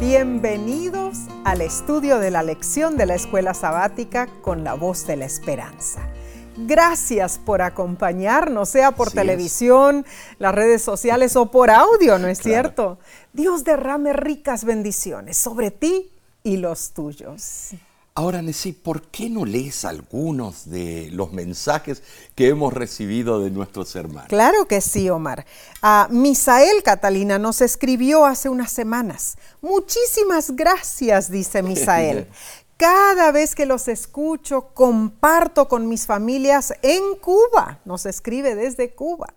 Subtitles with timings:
[0.00, 5.24] Bienvenidos al estudio de la lección de la escuela sabática con la voz de la
[5.24, 6.10] esperanza.
[6.56, 10.04] Gracias por acompañarnos, sea por televisión,
[10.38, 12.98] las redes sociales o por audio, ¿no es cierto?
[13.32, 16.10] Dios derrame ricas bendiciones sobre ti
[16.42, 17.70] y los tuyos.
[18.16, 22.00] Ahora, Nessie, ¿por qué no lees algunos de los mensajes
[22.36, 24.28] que hemos recibido de nuestros hermanos?
[24.28, 25.44] Claro que sí, Omar.
[25.82, 29.36] A Misael Catalina nos escribió hace unas semanas.
[29.60, 32.28] Muchísimas gracias, dice Misael.
[32.76, 37.80] Cada vez que los escucho, comparto con mis familias en Cuba.
[37.84, 39.34] Nos escribe desde Cuba.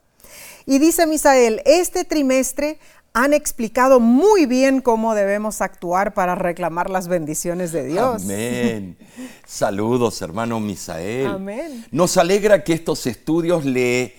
[0.67, 2.77] Y dice Misael, este trimestre
[3.13, 8.23] han explicado muy bien cómo debemos actuar para reclamar las bendiciones de Dios.
[8.23, 8.97] Amén.
[9.45, 11.27] Saludos, hermano Misael.
[11.27, 11.85] Amén.
[11.91, 14.15] Nos alegra que estos estudios le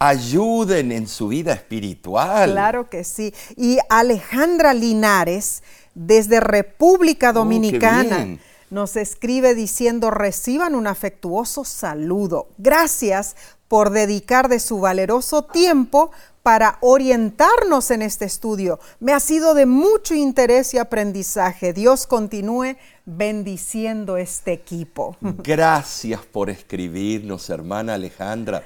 [0.00, 2.50] ayuden en su vida espiritual.
[2.50, 3.34] Claro que sí.
[3.56, 5.62] Y Alejandra Linares,
[5.94, 8.38] desde República Oh, Dominicana,
[8.70, 12.48] nos escribe diciendo, reciban un afectuoso saludo.
[12.56, 13.36] Gracias
[13.68, 16.10] por dedicar de su valeroso tiempo
[16.42, 18.80] para orientarnos en este estudio.
[18.98, 21.72] Me ha sido de mucho interés y aprendizaje.
[21.72, 25.16] Dios continúe bendiciendo este equipo.
[25.20, 28.64] Gracias por escribirnos, hermana Alejandra.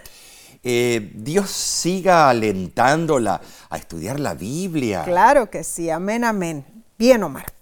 [0.62, 5.02] Eh, Dios siga alentándola a estudiar la Biblia.
[5.04, 6.64] Claro que sí, amén, amén.
[6.96, 7.52] Bien, Omar.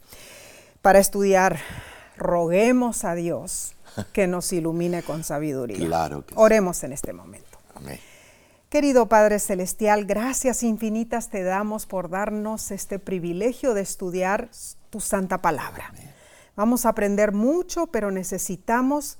[0.82, 1.58] Para estudiar,
[2.16, 3.74] roguemos a Dios
[4.12, 5.84] que nos ilumine con sabiduría.
[5.84, 6.40] Claro que sí.
[6.40, 7.58] Oremos en este momento.
[7.74, 7.98] Amén.
[8.72, 14.48] Querido Padre Celestial, gracias infinitas te damos por darnos este privilegio de estudiar
[14.88, 15.92] tu santa palabra.
[16.56, 19.18] Vamos a aprender mucho, pero necesitamos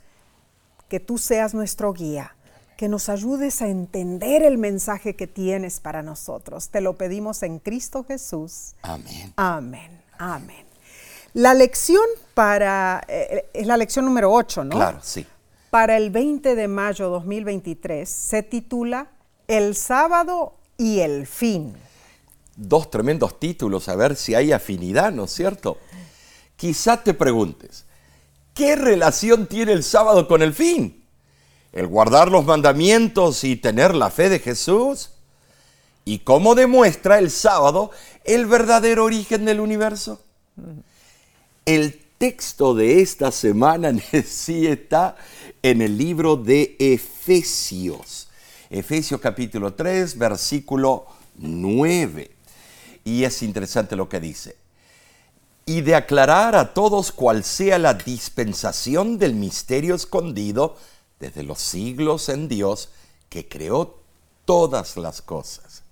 [0.89, 2.35] que tú seas nuestro guía,
[2.79, 6.71] que nos ayudes a entender el mensaje que tienes para nosotros.
[6.71, 8.75] Te lo pedimos en Cristo Jesús.
[8.81, 9.35] Amén.
[9.37, 10.65] Amén, amén.
[11.35, 14.77] La lección para, eh, es la lección número 8, ¿no?
[14.77, 15.27] Claro, sí.
[15.69, 19.11] Para el 20 de mayo 2023 se titula
[19.49, 21.75] El sábado y el fin.
[22.57, 25.79] Dos tremendos títulos, a ver si hay afinidad, ¿no es cierto?
[26.57, 27.85] Quizá te preguntes,
[28.55, 31.03] ¿qué relación tiene el sábado con el fin?
[31.73, 35.11] ¿El guardar los mandamientos y tener la fe de Jesús?
[36.05, 37.91] ¿Y cómo demuestra el sábado
[38.25, 40.21] el verdadero origen del universo?
[41.65, 43.93] El texto de esta semana
[44.27, 45.17] sí está
[45.63, 48.22] en el libro de Efesios.
[48.73, 51.05] Efesios capítulo 3, versículo
[51.37, 52.31] 9.
[53.05, 54.57] Y es interesante lo que dice.
[55.67, 60.79] Y de aclarar a todos cuál sea la dispensación del misterio escondido
[61.21, 62.89] desde los siglos en Dios
[63.29, 63.99] que creó
[64.47, 65.83] todas las cosas.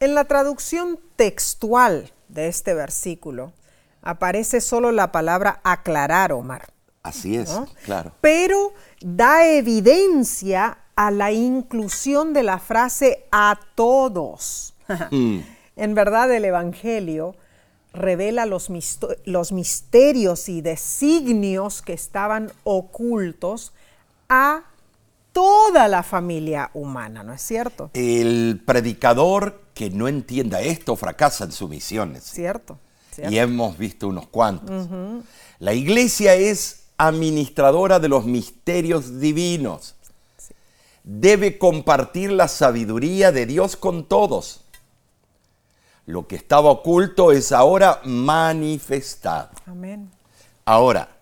[0.00, 3.52] En la traducción textual de este versículo
[4.00, 6.72] aparece solo la palabra aclarar, Omar.
[7.02, 7.68] Así es, ¿no?
[7.84, 8.12] claro.
[8.22, 14.74] Pero da evidencia a la inclusión de la frase a todos.
[15.10, 15.38] Mm.
[15.76, 17.34] En verdad el Evangelio
[17.92, 23.72] revela los, misterios y designios que estaban ocultos
[24.28, 24.64] a
[25.32, 27.90] toda la familia humana, ¿no es cierto?
[27.94, 32.14] El predicador que no entienda esto fracasa en su misión.
[32.16, 32.36] ¿sí?
[32.36, 32.78] ¿Cierto?
[33.10, 33.32] ¿Cierto?
[33.32, 34.88] Y hemos visto unos cuantos.
[35.58, 39.93] La iglesia es administradora de los misterios divinos.
[41.04, 44.62] Debe compartir la sabiduría de Dios con todos.
[46.06, 49.50] Lo que estaba oculto es ahora manifestado.
[49.66, 50.10] Amén.
[50.64, 51.16] Ahora,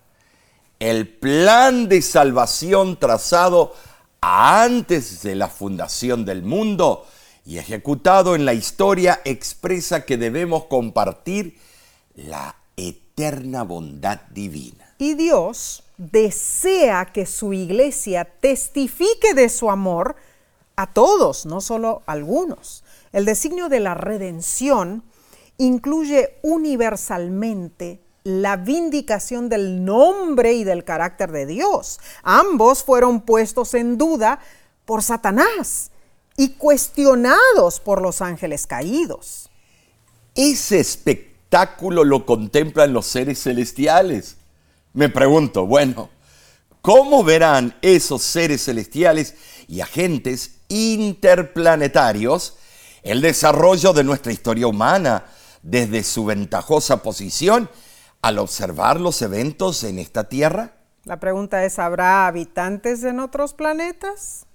[0.79, 3.73] el plan de salvación trazado
[4.21, 7.05] antes de la fundación del mundo
[7.45, 11.57] y ejecutado en la historia expresa que debemos compartir
[12.15, 14.95] la eterna bondad divina.
[14.97, 20.15] Y Dios desea que su iglesia testifique de su amor
[20.75, 22.83] a todos, no solo a algunos.
[23.11, 25.03] El designio de la redención
[25.57, 31.99] incluye universalmente la vindicación del nombre y del carácter de Dios.
[32.23, 34.39] Ambos fueron puestos en duda
[34.85, 35.91] por Satanás
[36.37, 39.49] y cuestionados por los ángeles caídos.
[40.35, 44.37] Ese espectáculo lo contemplan los seres celestiales.
[44.93, 46.09] Me pregunto, bueno,
[46.81, 49.35] ¿cómo verán esos seres celestiales
[49.67, 52.57] y agentes interplanetarios
[53.01, 55.25] el desarrollo de nuestra historia humana
[55.63, 57.69] desde su ventajosa posición
[58.21, 60.73] al observar los eventos en esta Tierra?
[61.05, 64.45] La pregunta es, ¿habrá habitantes en otros planetas?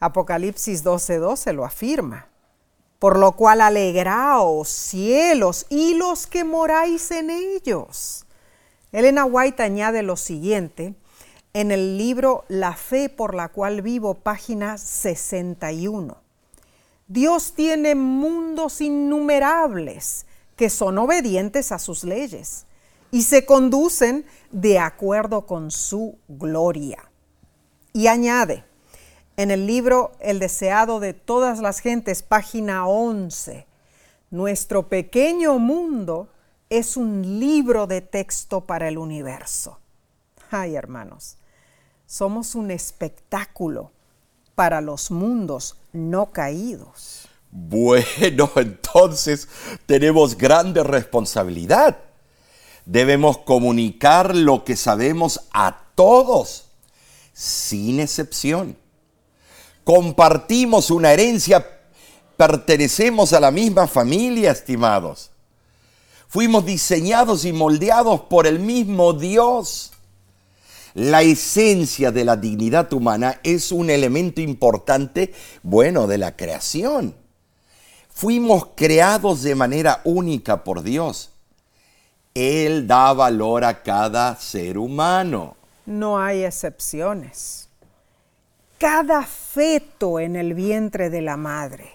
[0.00, 2.26] Apocalipsis 12:12 lo afirma.
[3.00, 8.26] por lo cual alegraos cielos y los que moráis en ellos.
[8.92, 10.94] Elena White añade lo siguiente
[11.52, 16.16] en el libro La fe por la cual vivo, página 61.
[17.06, 20.26] Dios tiene mundos innumerables
[20.56, 22.66] que son obedientes a sus leyes
[23.12, 27.10] y se conducen de acuerdo con su gloria.
[27.92, 28.64] Y añade,
[29.36, 33.66] en el libro El deseado de todas las gentes, página 11,
[34.30, 36.28] nuestro pequeño mundo
[36.70, 39.80] es un libro de texto para el universo.
[40.52, 41.36] Ay, hermanos,
[42.06, 43.90] somos un espectáculo
[44.54, 47.28] para los mundos no caídos.
[47.50, 49.48] Bueno, entonces
[49.86, 51.98] tenemos grande responsabilidad.
[52.86, 56.66] Debemos comunicar lo que sabemos a todos,
[57.32, 58.76] sin excepción.
[59.82, 61.66] Compartimos una herencia,
[62.36, 65.29] pertenecemos a la misma familia, estimados.
[66.30, 69.90] Fuimos diseñados y moldeados por el mismo Dios.
[70.94, 75.34] La esencia de la dignidad humana es un elemento importante,
[75.64, 77.16] bueno, de la creación.
[78.14, 81.30] Fuimos creados de manera única por Dios.
[82.32, 85.56] Él da valor a cada ser humano.
[85.84, 87.68] No hay excepciones.
[88.78, 91.90] Cada feto en el vientre de la madre,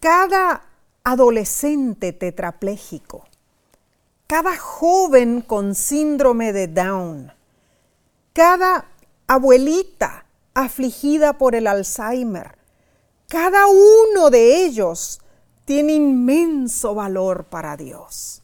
[0.00, 0.62] cada
[1.10, 3.24] adolescente tetrapléjico,
[4.26, 7.32] cada joven con síndrome de Down,
[8.34, 8.86] cada
[9.26, 12.58] abuelita afligida por el Alzheimer,
[13.26, 15.20] cada uno de ellos
[15.64, 18.42] tiene inmenso valor para Dios.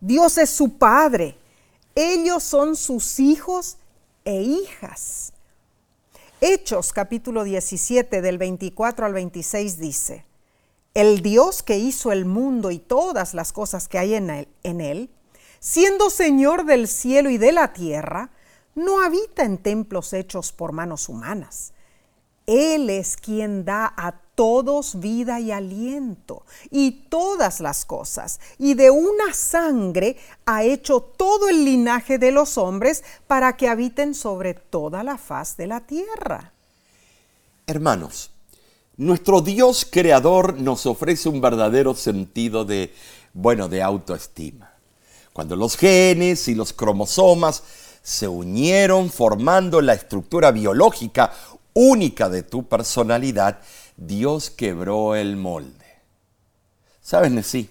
[0.00, 1.36] Dios es su Padre.
[1.94, 3.78] Ellos son sus hijos
[4.24, 5.32] e hijas.
[6.40, 10.27] Hechos capítulo 17 del 24 al 26 dice,
[10.98, 14.80] El Dios que hizo el mundo y todas las cosas que hay en él, en
[14.80, 15.10] él,
[15.60, 18.30] siendo Señor del cielo y de la tierra,
[18.74, 21.72] no habita en templos hechos por manos humanas
[22.48, 28.90] él es quien da a todos vida y aliento y todas las cosas, y de
[28.90, 30.16] una sangre
[30.46, 35.58] ha hecho todo el linaje de los hombres para que habiten sobre toda la faz
[35.58, 36.52] de la tierra.
[37.66, 38.32] Hermanos,
[38.98, 42.92] nuestro Dios creador nos ofrece un verdadero sentido de,
[43.32, 44.72] bueno, de autoestima.
[45.32, 47.62] Cuando los genes y los cromosomas
[48.02, 51.32] se unieron formando la estructura biológica
[51.74, 53.60] única de tu personalidad,
[53.96, 55.86] Dios quebró el molde.
[57.00, 57.70] ¿Sabes, Nesí?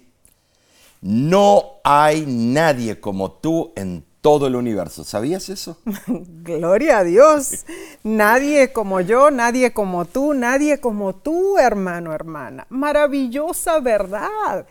[1.02, 5.04] No hay nadie como tú en todo el universo.
[5.04, 5.78] ¿Sabías eso?
[6.08, 7.66] Gloria a Dios.
[8.04, 12.66] Nadie como yo, nadie como tú, nadie como tú, hermano, hermana.
[12.69, 14.66] Maravillosa verdad.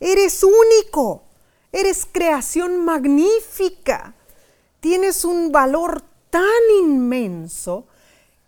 [0.00, 1.24] Eres único.
[1.72, 4.14] Eres creación magnífica.
[4.80, 6.42] Tienes un valor tan
[6.80, 7.86] inmenso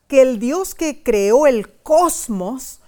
[0.06, 2.80] que el Dios que creó el cosmos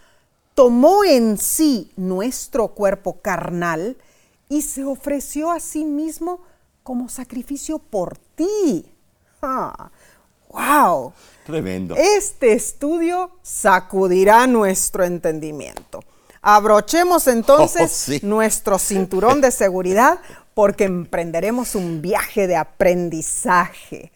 [0.55, 3.97] tomó en sí nuestro cuerpo carnal
[4.49, 6.41] y se ofreció a sí mismo
[6.89, 8.83] como sacrificio por ti.
[9.43, 11.13] ¡Wow!
[11.45, 11.95] Tremendo.
[11.95, 16.03] Este estudio sacudirá nuestro entendimiento.
[16.41, 20.21] Abrochemos entonces oh, nuestro cinturón de seguridad
[20.55, 24.11] porque emprenderemos un viaje de aprendizaje.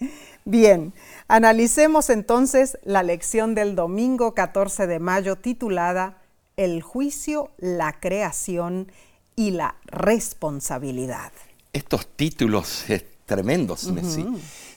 [0.47, 0.95] Bien,
[1.29, 6.23] Analicemos entonces la lección del domingo 14 de mayo titulada
[6.57, 8.91] El juicio, la creación
[9.37, 11.33] y la responsabilidad.
[11.73, 13.89] Estos títulos es tremendos,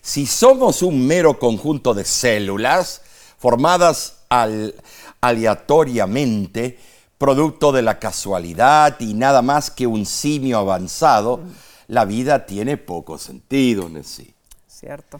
[0.01, 3.01] Si somos un mero conjunto de células
[3.37, 4.19] formadas
[5.19, 6.79] aleatoriamente,
[7.17, 11.41] producto de la casualidad y nada más que un simio avanzado,
[11.87, 14.33] la vida tiene poco sentido, Nessie.
[14.65, 15.19] Cierto.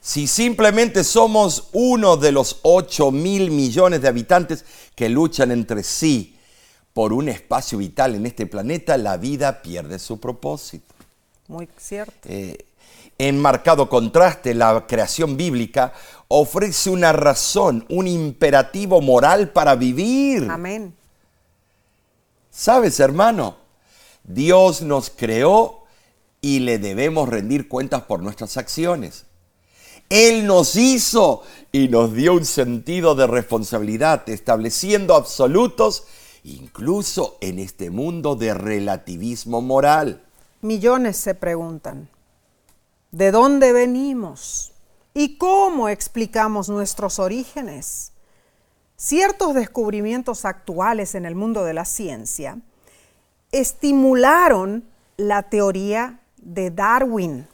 [0.00, 4.64] Si simplemente somos uno de los 8 mil millones de habitantes
[4.94, 6.36] que luchan entre sí
[6.92, 10.95] por un espacio vital en este planeta, la vida pierde su propósito.
[11.48, 12.28] Muy cierto.
[12.28, 12.66] Eh,
[13.18, 15.92] en marcado contraste, la creación bíblica
[16.28, 20.48] ofrece una razón, un imperativo moral para vivir.
[20.50, 20.94] Amén.
[22.50, 23.56] ¿Sabes, hermano?
[24.24, 25.84] Dios nos creó
[26.40, 29.24] y le debemos rendir cuentas por nuestras acciones.
[30.08, 36.04] Él nos hizo y nos dio un sentido de responsabilidad, estableciendo absolutos
[36.44, 40.25] incluso en este mundo de relativismo moral.
[40.62, 42.08] Millones se preguntan,
[43.10, 44.72] ¿de dónde venimos?
[45.14, 48.12] ¿Y cómo explicamos nuestros orígenes?
[48.96, 52.58] ciertos descubrimientos actuales en el mundo de la ciencia
[53.52, 54.84] estimularon
[55.16, 57.46] la teoría de Darwin.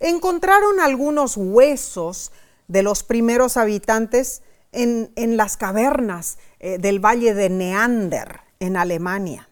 [0.00, 2.32] Encontraron algunos huesos
[2.68, 4.42] de los primeros habitantes
[4.72, 9.48] en, las cavernas eh, del valle de Neander, en Alemania.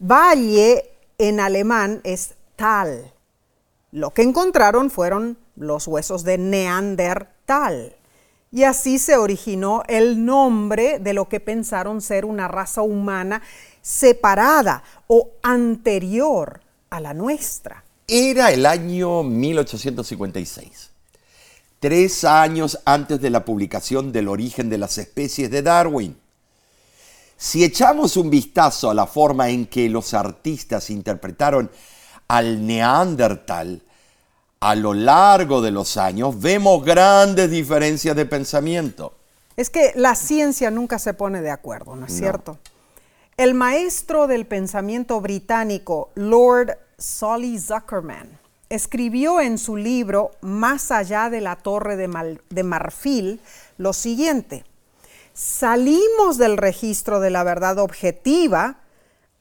[0.00, 0.91] Valle
[1.28, 3.12] en alemán es Tal.
[3.92, 7.94] Lo que encontraron fueron los huesos de Neandertal.
[8.50, 13.40] Y así se originó el nombre de lo que pensaron ser una raza humana
[13.80, 16.60] separada o anterior
[16.90, 17.84] a la nuestra.
[18.08, 20.90] Era el año 1856,
[21.78, 26.16] tres años antes de la publicación del origen de las especies de Darwin.
[27.42, 31.72] Si echamos un vistazo a la forma en que los artistas interpretaron
[32.28, 33.82] al Neandertal,
[34.60, 39.14] a lo largo de los años vemos grandes diferencias de pensamiento.
[39.56, 42.58] Es que la ciencia nunca se pone de acuerdo, ¿no es cierto?
[43.36, 51.40] El maestro del pensamiento británico, Lord Solly Zuckerman, escribió en su libro Más allá de
[51.40, 53.40] la torre de, de marfil
[53.78, 54.64] lo siguiente.
[55.34, 58.80] Salimos del registro de la verdad objetiva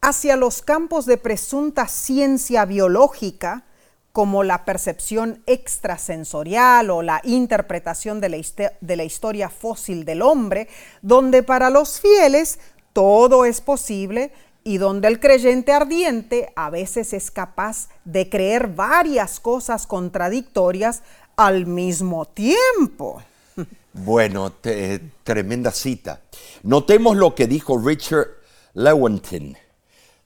[0.02, 3.66] hacia los campos de presunta ciencia biológica,
[4.12, 10.68] como la percepción extrasensorial o la interpretación de la, historia fósil del hombre,
[11.02, 12.60] donde para los fieles
[12.94, 14.34] todo es posible
[14.64, 21.04] y donde el creyente ardiente a veces es capaz de creer varias cosas contradictorias
[21.38, 23.22] al mismo tiempo.
[23.94, 24.54] Bueno,
[25.24, 26.22] tremenda cita.
[26.64, 28.28] Notemos lo que dijo Richard
[28.74, 29.58] Lewontin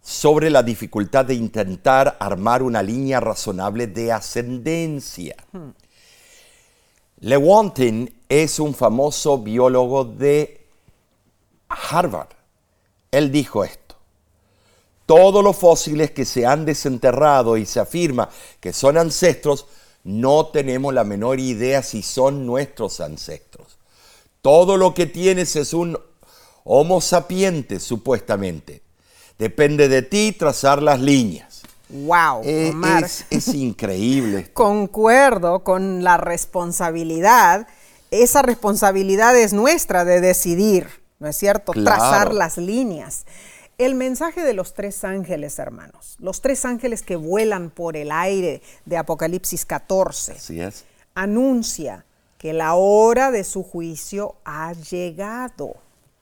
[0.04, 5.36] sobre la dificultad de intentar armar una línea razonable de ascendencia.
[7.22, 10.68] Lewontin es un famoso biólogo de
[11.68, 12.30] Harvard.
[13.10, 13.96] Él dijo esto.
[15.08, 18.30] Todos los fósiles que se han desenterrado y se afirma
[18.60, 19.66] que son ancestros,
[20.06, 23.80] no tenemos la menor idea si son nuestros ancestros.
[24.42, 26.00] Todo lo que tienes es un
[26.68, 28.82] Homo sapiente, supuestamente.
[29.38, 31.62] Depende de ti trazar las líneas.
[31.90, 32.74] Wow, eh,
[33.30, 34.50] Es, increíble.
[34.54, 37.68] Concuerdo con la responsabilidad.
[38.10, 40.88] Esa responsabilidad es nuestra de decidir,
[41.20, 41.72] ¿no es cierto?
[41.72, 43.26] Trazar las líneas.
[43.78, 48.62] El mensaje de los tres ángeles, hermanos, los tres ángeles que vuelan por el aire
[48.86, 50.74] de Apocalipsis 14,
[51.14, 52.06] anuncia
[52.38, 55.76] que la hora de su juicio ha llegado.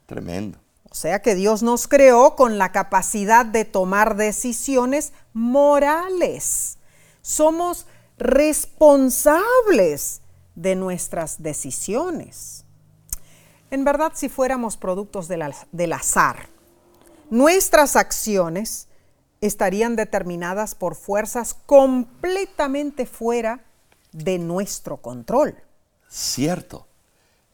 [0.08, 0.58] Tremendo.
[0.90, 6.78] O sea que Dios nos creó con la capacidad de tomar decisiones morales.
[7.22, 7.86] Somos
[8.18, 10.22] responsables
[10.56, 12.66] de nuestras decisiones.
[13.72, 16.48] En verdad, si fuéramos productos del, azar,
[17.34, 18.88] nuestras acciones
[19.42, 23.66] estarían determinadas por fuerzas completamente fuera
[24.12, 25.56] de nuestro control.
[26.08, 26.86] Cierto,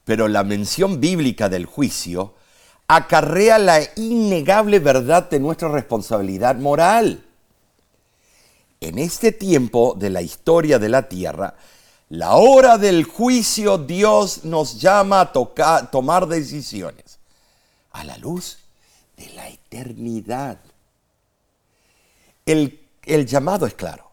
[0.04, 2.36] pero la mención bíblica del juicio
[2.90, 7.26] acarrea la innegable verdad de nuestra responsabilidad moral.
[8.82, 11.56] En este tiempo de la historia de la tierra,
[12.10, 17.20] la hora del juicio Dios nos llama a tomar decisiones
[17.92, 18.58] a la luz
[19.16, 20.58] de la eternidad.
[22.46, 24.10] El, el llamado es claro.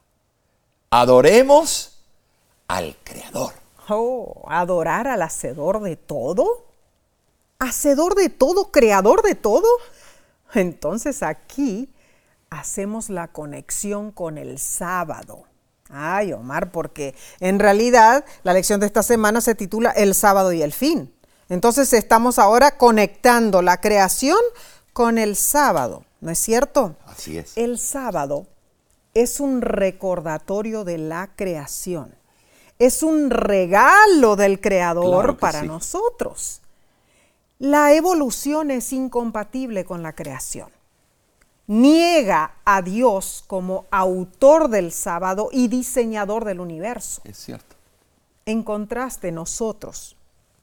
[0.90, 1.98] Adoremos
[2.68, 3.54] al Creador.
[3.88, 6.66] Oh, adorar al Hacedor de todo
[7.58, 9.68] hacedor de todo, creador de todo.
[10.54, 11.92] Entonces aquí
[12.50, 15.44] hacemos la conexión con el sábado.
[15.88, 20.62] Ay, Omar, porque en realidad la lección de esta semana se titula El sábado y
[20.62, 21.12] el fin.
[21.48, 24.38] Entonces estamos ahora conectando la creación
[24.96, 26.96] con el sábado, ¿no es cierto?
[27.04, 27.54] Así es.
[27.58, 28.46] El sábado
[29.12, 32.14] es un recordatorio de la creación.
[32.78, 36.62] Es un regalo del Creador para nosotros.
[37.58, 40.70] La evolución es incompatible con la creación.
[41.66, 47.20] Niega a Dios como autor del sábado y diseñador del universo.
[47.24, 47.76] Es cierto.
[48.46, 50.16] En contraste, nosotros,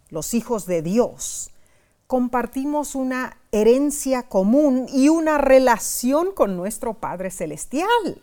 [0.10, 1.53] los hijos de Dios,
[2.08, 8.22] compartimos una herencia común y una relación con nuestro Padre Celestial.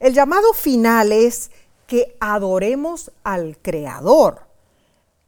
[0.00, 1.50] El llamado final es
[1.86, 4.52] que adoremos al Creador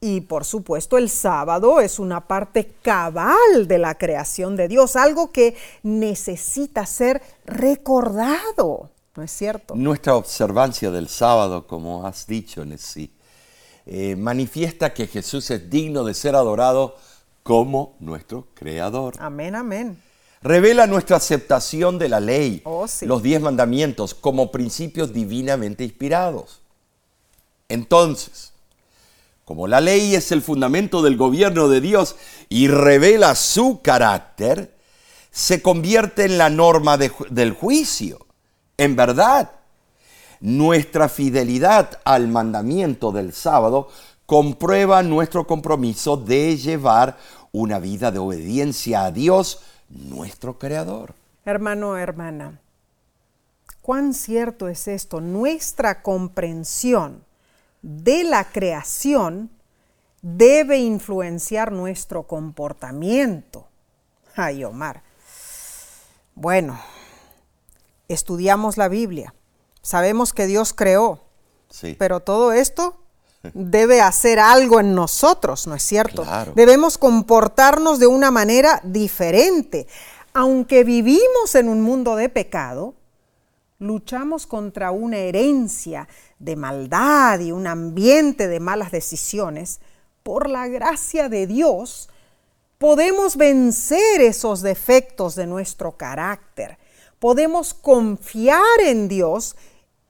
[0.06, 5.32] y por supuesto el sábado es una parte cabal de la creación de Dios, algo
[5.32, 9.74] que necesita ser recordado, ¿no es cierto?
[9.74, 13.12] Nuestra observancia del sábado, como has dicho, Nessie,
[13.86, 16.96] eh, manifiesta que Jesús es digno de ser adorado
[17.44, 19.14] como nuestro creador.
[19.20, 20.02] Amén, amén.
[20.42, 23.06] Revela nuestra aceptación de la ley, Oh, sí.
[23.06, 26.60] los diez mandamientos, como principios divinamente inspirados.
[27.68, 28.52] Entonces,
[29.44, 32.16] como la ley es el fundamento del gobierno de Dios
[32.48, 34.74] y revela su carácter,
[35.30, 38.26] se convierte en la norma de del juicio.
[38.78, 39.50] En verdad,
[40.40, 43.88] nuestra fidelidad al mandamiento del sábado
[44.26, 47.18] comprueba nuestro compromiso de llevar
[47.54, 51.14] una vida de obediencia a Dios, nuestro Creador.
[51.44, 52.58] Hermano, hermana,
[53.80, 55.20] cuán cierto es esto.
[55.20, 57.24] Nuestra comprensión
[57.80, 59.50] de la creación
[60.20, 63.68] debe influenciar nuestro comportamiento.
[64.34, 65.02] Ay, Omar.
[66.34, 66.80] Bueno,
[68.08, 69.32] estudiamos la Biblia.
[69.80, 71.22] Sabemos que Dios creó,
[71.70, 71.94] Sí.
[71.96, 72.96] pero todo esto
[73.52, 76.22] debe hacer algo en nosotros, ¿no es cierto?
[76.22, 76.52] Claro.
[76.54, 79.86] Debemos comportarnos de una manera diferente.
[80.32, 82.94] Aunque vivimos en un mundo de pecado,
[83.78, 86.08] luchamos contra una herencia
[86.38, 89.80] de maldad y un ambiente de malas decisiones.
[90.22, 92.08] Por la gracia de Dios,
[92.78, 96.78] podemos vencer esos defectos de nuestro carácter.
[97.18, 99.56] Podemos confiar en Dios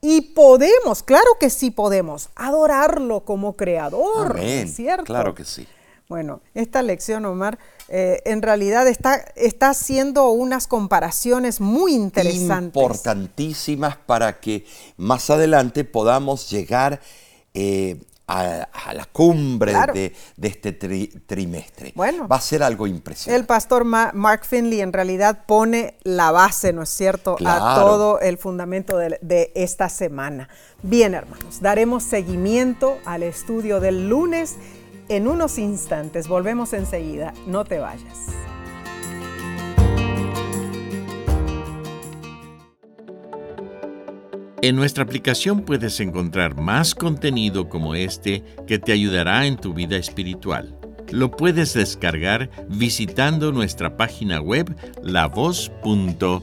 [0.07, 4.35] y podemos, claro que sí podemos, adorarlo como creador.
[4.35, 4.67] ¿no Amén.
[4.67, 5.05] es cierto?
[5.05, 5.67] Claro que sí.
[6.11, 7.59] Bueno, esta lección, Omar,
[7.89, 12.83] eh, en realidad está, está haciendo unas comparaciones muy interesantes.
[12.83, 14.67] Importantísimas para que
[14.99, 17.01] más adelante podamos llegar
[17.55, 19.93] eh, a, a la cumbre Claro.
[19.93, 21.93] de, de este tri- trimestre.
[21.95, 22.27] Bueno.
[22.27, 23.39] Va a ser algo impresionante.
[23.41, 28.21] El pastor Ma- Mark Finley en realidad pone la base, ¿no es cierto?, a todo
[28.21, 30.49] el fundamento de, de esta semana.
[30.83, 34.57] Bien, hermanos, daremos seguimiento al estudio del lunes
[35.09, 36.29] en unos instantes.
[36.29, 38.17] Volvemos enseguida, no te vayas.
[44.65, 49.99] En nuestra aplicación puedes encontrar más contenido como este que te ayudará en tu vida
[49.99, 50.75] espiritual.
[51.11, 56.41] Lo puedes descargar visitando nuestra página web lavoz.org.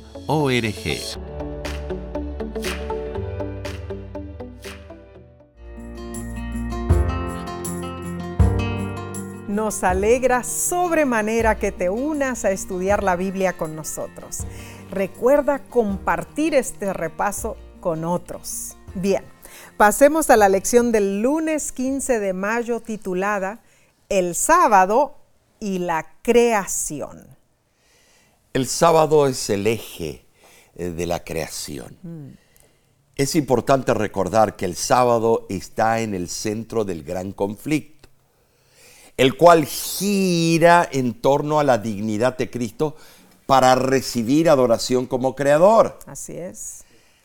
[9.47, 14.41] Nos alegra sobremanera que te unas a estudiar la Biblia con nosotros.
[14.91, 18.78] Recuerda compartir este repaso con otros.
[18.96, 19.26] Bien,
[19.76, 23.60] pasemos a la lección del lunes 15 de mayo titulada
[24.08, 25.17] El sábado
[25.60, 27.28] y la creación.
[28.54, 30.26] El sábado es el eje
[30.76, 31.98] eh, de la creación.
[33.15, 38.10] Es importante recordar que el sábado está en el centro del gran conflicto,
[39.17, 42.96] el cual gira en torno a la dignidad de Cristo
[43.46, 46.00] para recibir adoración como creador.
[46.08, 46.84] Así es.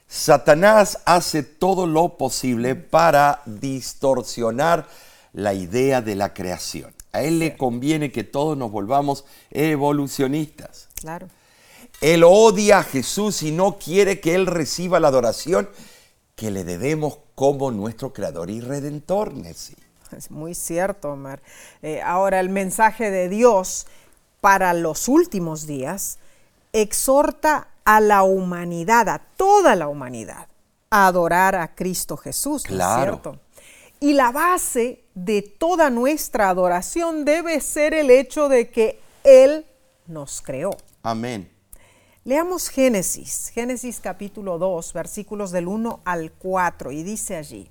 [0.09, 4.87] Satanás hace todo lo posible para distorsionar
[5.33, 6.95] la idea de la creación.
[7.13, 10.89] A él le conviene que todos nos volvamos evolucionistas.
[11.01, 11.29] Claro.
[12.01, 15.69] Él odia a Jesús y no quiere que Él reciba la adoración
[16.35, 19.77] que le debemos como nuestro Creador y Redentor, Nessie.
[20.17, 21.43] Es muy cierto, Omar.
[21.83, 23.87] Eh, ahora, el mensaje de Dios
[24.41, 26.19] para los últimos días
[26.83, 30.49] exhorta a la humanidad, a toda la humanidad,
[30.91, 33.13] a adorar a Cristo Jesús, ¿no es Claro.
[33.13, 33.41] cierto?
[34.01, 39.65] Y la base de toda nuestra adoración debe ser el hecho de que Él
[40.07, 40.77] nos creó.
[41.03, 41.51] Amén.
[42.25, 47.71] Leamos Génesis, Génesis capítulo 2, versículos del 1 al 4, y dice allí,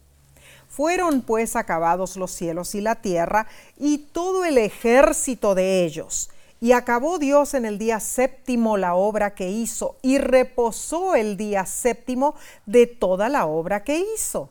[0.68, 6.30] Fueron pues acabados los cielos y la tierra y todo el ejército de ellos.
[6.62, 11.66] Y acabó Dios en el día séptimo la obra que hizo y reposó el día
[11.66, 14.50] séptimo de toda la obra que hizo.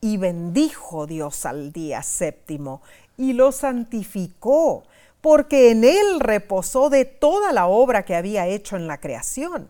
[0.00, 2.82] Y bendijo Dios al día séptimo
[3.16, 4.84] y lo santificó,
[5.20, 9.68] porque en él reposó de toda la obra que había hecho en la creación.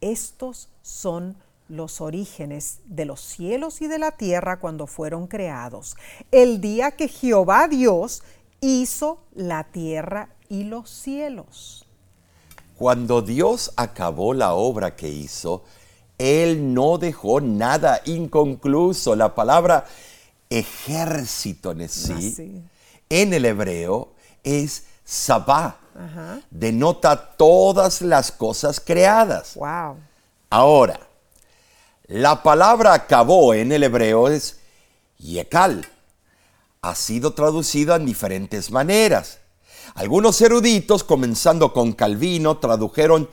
[0.00, 1.36] Estos son
[1.68, 5.96] los orígenes de los cielos y de la tierra cuando fueron creados,
[6.32, 8.24] el día que Jehová Dios
[8.60, 11.86] hizo la tierra y los cielos.
[12.76, 15.64] Cuando Dios acabó la obra que hizo,
[16.18, 19.16] Él no dejó nada inconcluso.
[19.16, 19.86] La palabra
[20.50, 22.62] ejército, Nessie, Así.
[23.08, 25.78] en el hebreo es sabá.
[26.50, 29.54] Denota todas las cosas creadas.
[29.54, 29.96] Wow.
[30.48, 30.98] Ahora,
[32.06, 34.58] la palabra acabó en el hebreo es
[35.18, 35.86] yekal.
[36.80, 39.39] Ha sido traducida en diferentes maneras.
[39.94, 43.28] Algunos eruditos, comenzando con Calvino, tradujeron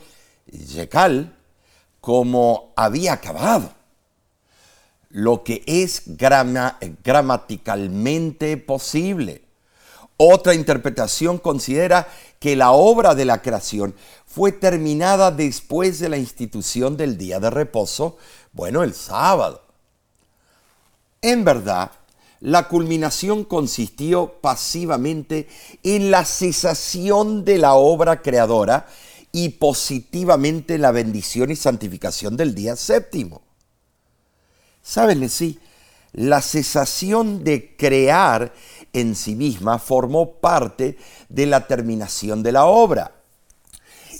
[0.46, 1.34] Yecal
[2.00, 3.72] como había acabado,
[5.10, 9.42] lo que es gramaticalmente posible.
[10.16, 12.08] Otra interpretación considera
[12.40, 13.94] que la obra de la creación
[14.26, 18.16] fue terminada después de la institución del día de reposo,
[18.52, 19.62] bueno, el sábado.
[21.22, 21.92] En verdad,
[22.40, 25.48] la culminación consistió pasivamente
[25.82, 28.86] en la cesación de la obra creadora
[29.32, 33.42] y positivamente en la bendición y santificación del día séptimo.
[34.82, 35.28] ¿Saben?
[35.28, 35.58] Sí,
[36.12, 38.52] la cesación de crear
[38.92, 40.96] en sí misma formó parte
[41.28, 43.12] de la terminación de la obra.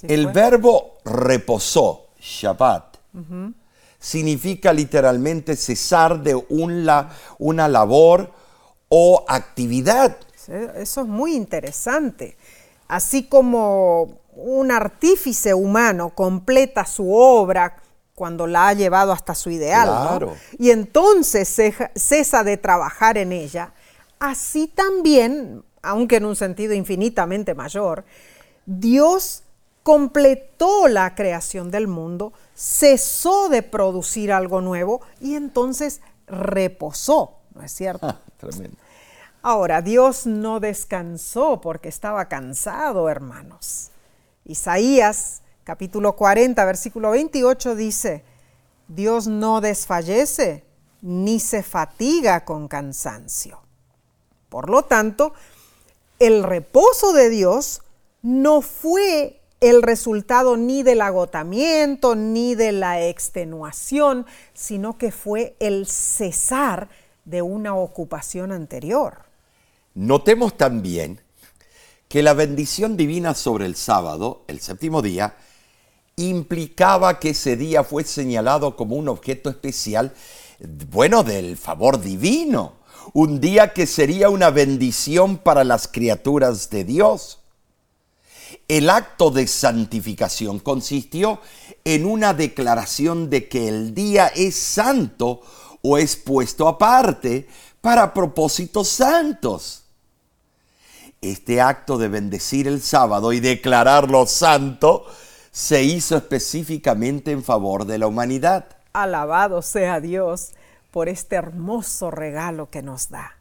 [0.02, 2.98] El verbo reposó, Shabbat,
[3.98, 8.32] significa literalmente cesar de una labor
[8.88, 10.16] o actividad.
[10.76, 12.36] Eso es muy interesante.
[12.86, 17.82] Así como un artífice humano completa su obra
[18.14, 21.54] cuando la ha llevado hasta su ideal, y entonces
[21.94, 23.74] cesa de trabajar en ella,
[24.18, 28.04] así también, aunque en un sentido infinitamente mayor,
[28.66, 29.44] Dios
[29.88, 37.72] completó la creación del mundo, cesó de producir algo nuevo y entonces reposó, ¿no es
[37.72, 38.14] cierto?
[38.36, 38.76] tremendo.
[39.40, 43.88] Ahora, Dios no descansó porque estaba cansado, hermanos.
[44.44, 48.24] Isaías capítulo 40, versículo 28 dice,
[48.88, 50.64] Dios no desfallece
[51.00, 53.62] ni se fatiga con cansancio.
[54.50, 55.32] Por lo tanto,
[56.18, 57.80] el reposo de Dios
[58.20, 65.86] no fue el resultado ni del agotamiento ni de la extenuación, sino que fue el
[65.86, 66.88] cesar
[67.24, 69.22] de una ocupación anterior.
[69.94, 71.20] Notemos también
[72.08, 75.36] que la bendición divina sobre el sábado, el séptimo día,
[76.16, 80.12] implicaba que ese día fue señalado como un objeto especial,
[80.90, 82.76] bueno, del favor divino,
[83.12, 87.40] un día que sería una bendición para las criaturas de Dios.
[88.68, 91.40] El acto de santificación consistió
[91.84, 95.40] en una declaración de que el día es santo
[95.82, 97.48] o es puesto aparte
[97.80, 99.84] para propósitos santos.
[101.20, 105.06] Este acto de bendecir el sábado y declararlo santo
[105.50, 108.66] se hizo específicamente en favor de la humanidad.
[108.92, 110.52] Alabado sea Dios
[110.90, 113.36] por este hermoso regalo que nos da.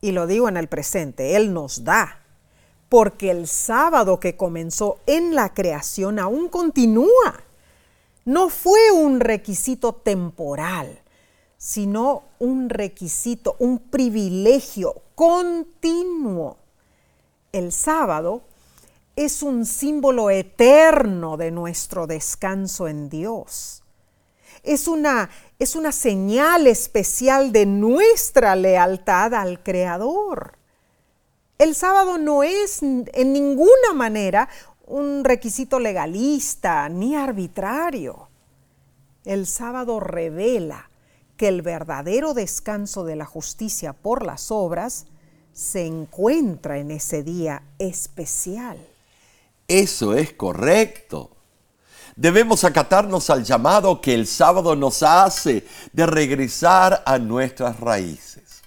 [0.00, 2.19] Y lo digo en el presente, Él nos da,
[2.90, 7.40] porque el sábado que comenzó en la creación aún continúa.
[8.24, 11.00] No fue un requisito temporal,
[11.56, 16.58] sino un requisito, un privilegio continuo.
[17.52, 18.42] El sábado
[19.14, 23.84] es un símbolo eterno de nuestro descanso en Dios.
[24.64, 30.59] Es una, es una señal especial de nuestra lealtad al Creador.
[31.60, 34.48] El sábado no es en ninguna manera
[34.86, 38.30] un requisito legalista ni arbitrario.
[39.26, 40.88] El sábado revela
[41.36, 45.04] que el verdadero descanso de la justicia por las obras
[45.52, 48.78] se encuentra en ese día especial.
[49.68, 51.28] Eso es correcto.
[52.16, 58.62] Debemos acatarnos al llamado que el sábado nos hace de regresar a nuestras raíces.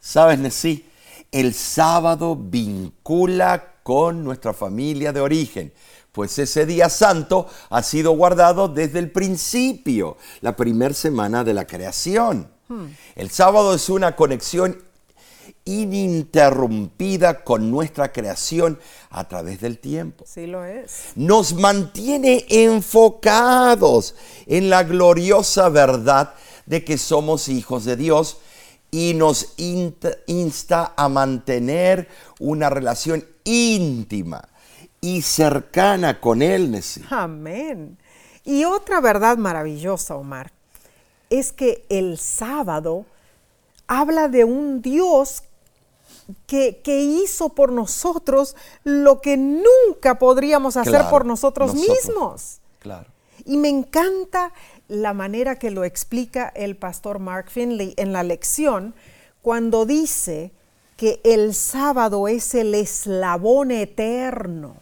[0.00, 0.89] ¿Sabes, Nesí?
[1.32, 5.72] El sábado vincula con nuestra familia de origen,
[6.12, 11.66] pues ese día santo ha sido guardado desde el principio, la primera semana de la
[11.66, 12.50] creación.
[12.68, 12.86] Hmm.
[13.14, 14.82] El sábado es una conexión
[15.64, 18.78] ininterrumpida con nuestra creación
[19.10, 20.24] a través del tiempo.
[20.26, 21.10] Sí lo es.
[21.14, 24.14] Nos mantiene enfocados
[24.46, 26.34] en la gloriosa verdad
[26.66, 28.38] de que somos hijos de Dios
[28.90, 34.48] y nos insta a mantener una relación íntima
[35.00, 36.82] y cercana con Él.
[37.10, 37.98] Amén.
[38.44, 40.52] Y otra verdad maravillosa, Omar,
[41.28, 43.06] es que el sábado
[43.86, 45.42] habla de un Dios
[46.46, 52.60] que, hizo por nosotros lo que nunca podríamos hacer por nosotros, mismos.
[52.78, 53.06] Claro.
[53.44, 54.52] Y me encanta
[54.90, 58.94] la manera que lo explica el pastor Mark Finley en la lección
[59.40, 60.50] cuando dice
[60.96, 64.74] que el sábado es el eslabón eterno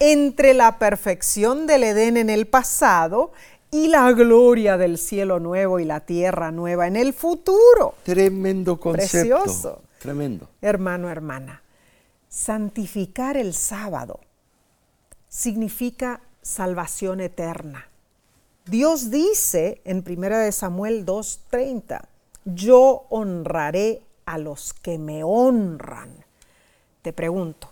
[0.00, 3.32] entre la perfección del Edén en el pasado
[3.70, 7.94] y la gloria del cielo nuevo y la tierra nueva en el futuro.
[8.02, 9.42] Tremendo concepto.
[9.42, 9.82] Precioso.
[10.00, 10.48] Tremendo.
[10.60, 11.62] Hermano, hermana,
[12.28, 14.18] Santificar el sábado
[15.28, 17.86] significa salvación eterna.
[18.66, 22.08] Dios dice en 1 Samuel 2:30,
[22.46, 26.24] yo honraré a los que me honran.
[27.02, 27.68] Te pregunto,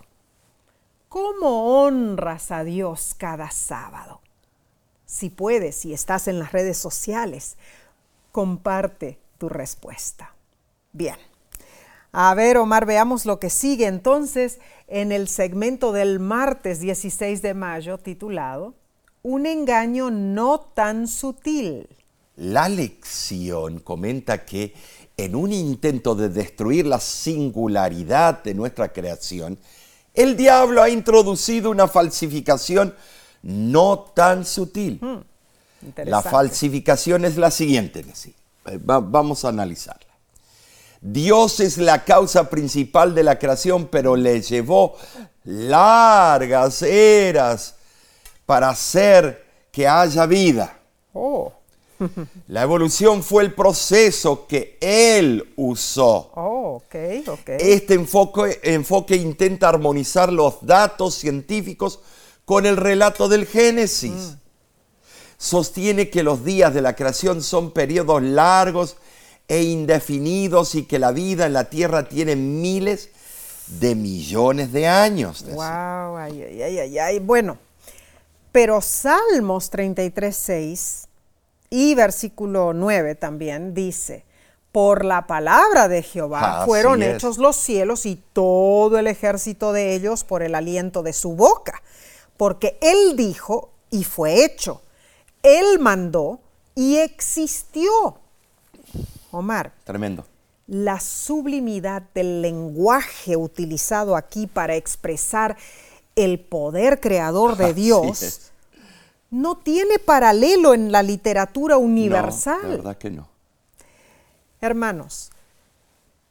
[1.09, 4.21] ¿cómo honras a Dios cada sábado?
[5.07, 7.57] Si puedes, si estás en las redes sociales,
[8.31, 10.35] comparte tu respuesta.
[10.91, 11.17] Bien.
[12.11, 17.55] A ver, Omar, veamos lo que sigue entonces en el segmento del martes 16 de
[17.55, 18.75] mayo titulado
[19.25, 21.87] Un engaño no tan sutil.
[22.35, 24.73] La lección comenta que
[25.15, 29.57] en un intento de destruir la singularidad de nuestra creación,
[30.13, 32.93] el diablo ha introducido una falsificación
[33.43, 34.99] no tan sutil.
[35.01, 35.21] Hmm,
[36.03, 38.03] la falsificación es la siguiente,
[38.65, 40.11] eh, vamos a analizarla.
[40.99, 44.97] Dios es la causa principal de la creación, pero le llevó
[45.45, 47.75] largas eras
[48.45, 50.79] para hacer que haya vida.
[51.13, 51.51] Oh.
[52.47, 56.31] La evolución fue el proceso que él usó.
[56.35, 56.81] Oh,
[57.59, 61.99] Este enfoque, enfoque, intenta armonizar los datos científicos
[62.45, 64.11] con el relato del Génesis.
[64.11, 64.39] Mm.
[65.37, 68.97] Sostiene que los días de la creación son periodos largos
[69.47, 73.09] e indefinidos y que la vida en la tierra tiene miles
[73.67, 75.45] de millones de años.
[75.45, 77.57] Wow, ay, ay, ay, ay, Bueno,
[78.53, 81.07] pero Salmos 33, 6
[81.71, 84.23] y versículo 9 también dice,
[84.71, 90.23] por la palabra de Jehová fueron hechos los cielos y todo el ejército de ellos
[90.23, 91.81] por el aliento de su boca,
[92.37, 94.83] porque él dijo y fue hecho,
[95.41, 96.39] él mandó
[96.75, 98.19] y existió.
[99.31, 99.73] Omar.
[99.83, 100.25] Tremendo.
[100.67, 105.57] La sublimidad del lenguaje utilizado aquí para expresar
[106.15, 108.51] el poder creador de Dios
[109.29, 112.59] no tiene paralelo en la literatura universal.
[112.61, 113.29] la verdad que no.
[114.61, 115.31] Hermanos,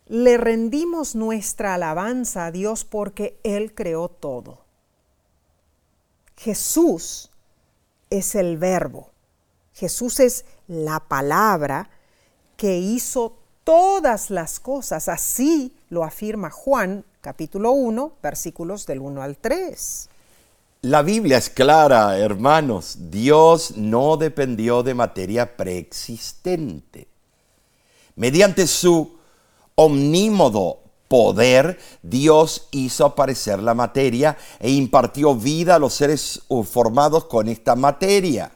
[0.07, 4.63] le rendimos nuestra alabanza a Dios porque Él creó todo.
[6.37, 7.31] Jesús
[8.11, 9.11] es el verbo.
[9.75, 11.91] Jesús es la palabra
[12.57, 15.09] que hizo todas las cosas.
[15.09, 20.09] Así lo afirma Juan capítulo 1, versículos del 1 al 3.
[20.83, 22.97] La Biblia es clara, hermanos.
[23.11, 27.07] Dios no dependió de materia preexistente.
[28.17, 29.17] Mediante su
[29.77, 37.49] omnímodo poder, Dios hizo aparecer la materia e impartió vida a los seres formados con
[37.49, 38.51] esta materia.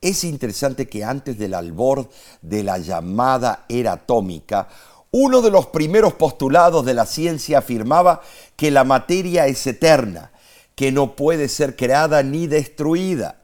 [0.00, 2.08] Es interesante que antes del albor
[2.40, 4.68] de la llamada era atómica,
[5.10, 8.22] uno de los primeros postulados de la ciencia afirmaba
[8.56, 10.30] que la materia es eterna,
[10.74, 13.42] que no puede ser creada ni destruida.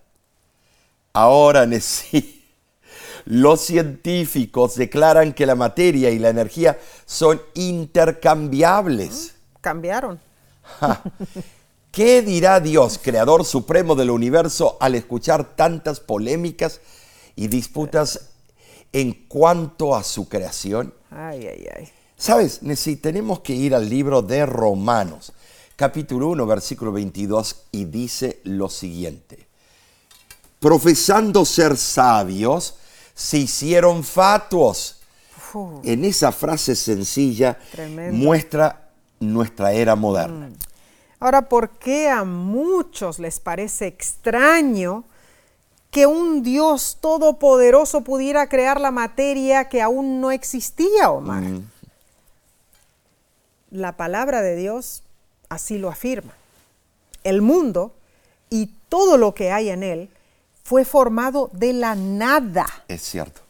[1.13, 2.45] Ahora, sí,
[3.25, 9.35] los científicos declaran que la materia y la energía son intercambiables.
[9.61, 10.21] Cambiaron.
[11.91, 16.81] ¿Qué dirá Dios, creador supremo del universo, al escuchar tantas polémicas
[17.35, 18.36] y disputas
[18.97, 20.95] en cuanto a su creación?
[21.11, 21.89] Ay, ay, ay.
[22.17, 22.61] Sabes,
[23.03, 25.35] tenemos que ir al libro de Romanos,
[25.77, 29.49] capítulo 1, versículo 22, y dice lo siguiente.
[30.59, 32.77] Profesando ser sabios,
[33.15, 35.03] se hicieron fatuos.
[35.85, 37.59] En esa frase sencilla
[38.13, 38.89] muestra
[39.21, 40.49] nuestra era moderna.
[40.49, 40.55] Mm.
[41.21, 45.05] Ahora, ¿por qué a muchos les parece extraño
[45.97, 51.43] que un Dios todopoderoso pudiera crear la materia que aún no existía, Omar?
[53.71, 55.05] La palabra de Dios
[55.49, 56.35] así lo afirma.
[57.25, 57.95] El mundo
[58.51, 60.11] y todo lo que hay en él
[60.65, 62.67] fue formado de la nada.
[62.89, 63.41] Es cierto.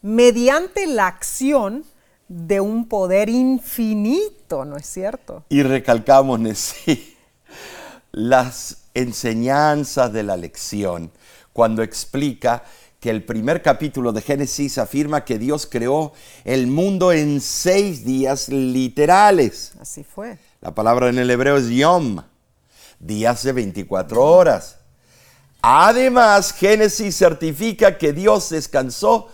[0.00, 1.84] Mediante la acción
[2.28, 5.44] de un poder infinito, ¿no es cierto?
[5.50, 6.40] Y recalcamos,
[8.12, 11.10] las enseñanzas de la lección
[11.54, 12.64] cuando explica
[13.00, 16.12] que el primer capítulo de Génesis afirma que Dios creó
[16.44, 19.72] el mundo en seis días literales.
[19.80, 20.36] Así fue.
[20.60, 22.22] La palabra en el hebreo es yom,
[22.98, 24.78] días de 24 horas.
[25.62, 29.28] Además, Génesis certifica que Dios descansó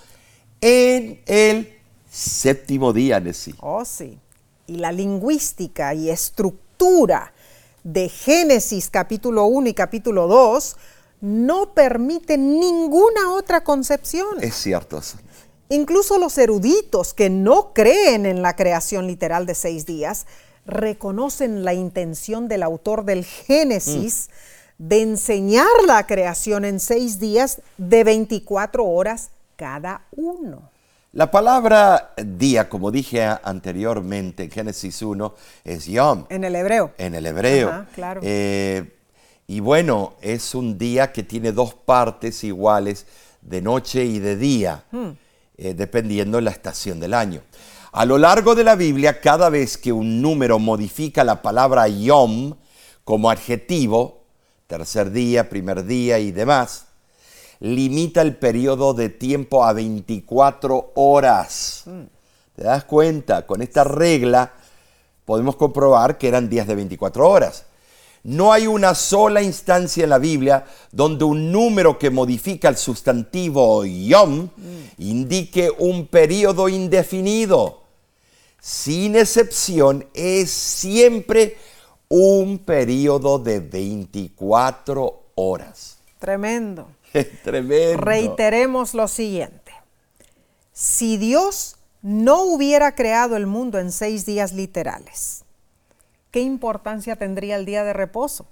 [0.61, 1.73] en el
[2.11, 3.55] séptimo día, sí.
[3.61, 4.19] Oh, sí.
[4.67, 7.33] Y la lingüística y estructura
[7.83, 10.77] de Génesis capítulo 1 y capítulo 2
[11.21, 14.43] no permite ninguna otra concepción.
[14.43, 15.01] Es cierto.
[15.69, 20.27] Incluso los eruditos que no creen en la creación literal de seis días
[20.67, 24.31] reconocen la intención del autor del Génesis
[24.79, 30.71] de enseñar la creación en seis días de 24 horas cada uno.
[31.13, 36.25] La palabra día, como dije anteriormente en Génesis 1, es yom.
[36.29, 36.93] En el hebreo.
[36.99, 37.69] En el hebreo.
[37.69, 38.21] Ajá, claro.
[38.23, 39.00] Eh,
[39.51, 43.05] y bueno, es un día que tiene dos partes iguales,
[43.43, 44.85] de noche y de día,
[45.57, 47.43] eh, dependiendo de la estación del año.
[47.91, 52.55] A lo largo de la Biblia, cada vez que un número modifica la palabra yom
[53.03, 54.23] como adjetivo,
[54.69, 56.87] tercer día, primer día y demás,
[57.59, 61.87] limita el periodo de tiempo a 24 horas.
[62.55, 63.49] ¿Te das cuenta?
[63.49, 64.53] Con esta regla
[65.25, 67.65] podemos comprobar que eran días de 24 horas.
[68.23, 73.85] No hay una sola instancia en la Biblia donde un número que modifica el sustantivo
[73.85, 74.51] yom
[74.99, 77.81] indique un periodo indefinido.
[78.61, 81.57] Sin excepción, es siempre
[82.09, 85.97] un periodo de 24 horas.
[86.19, 86.89] Tremendo.
[87.43, 87.97] Tremendo.
[88.03, 89.73] Reiteremos lo siguiente.
[90.75, 95.45] Si Dios no hubiera creado el mundo en seis días literales,
[96.31, 98.47] ¿qué importancia tendría el día de reposo?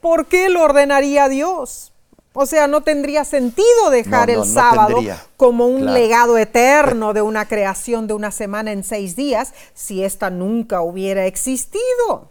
[0.00, 1.92] ¿Por qué lo ordenaría Dios?
[2.32, 4.98] O sea, no tendría sentido dejar No, no, el sábado
[5.36, 5.98] como un Claro.
[5.98, 11.26] legado eterno de una creación de una semana en seis días si ésta nunca hubiera
[11.26, 12.30] existido.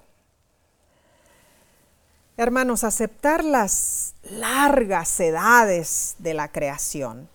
[2.38, 7.28] Hermanos, aceptar las largas edades de la creación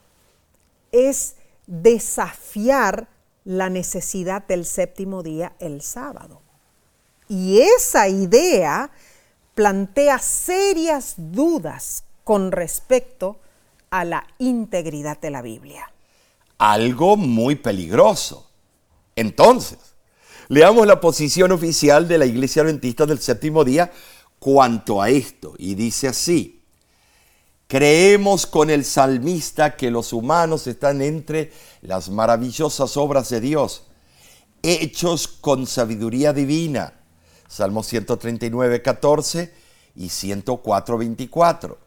[0.92, 1.34] es
[1.66, 3.08] desafiar
[3.44, 6.41] la necesidad del séptimo día el sábado.
[7.32, 8.90] Y esa idea
[9.54, 13.40] plantea serias dudas con respecto
[13.88, 15.90] a la integridad de la Biblia.
[16.58, 18.50] algo muy peligroso.
[19.16, 19.78] Entonces,
[20.48, 23.90] leamos la posición oficial de la Iglesia Adventista del séptimo día
[24.38, 25.54] cuanto a esto.
[25.56, 26.60] Y dice así,
[27.66, 33.86] creemos con el salmista que los humanos están entre las maravillosas obras de Dios,
[34.62, 36.92] hechos con sabiduría divina.
[37.52, 39.52] Salmo 139, 14
[39.94, 41.78] y 104, 24.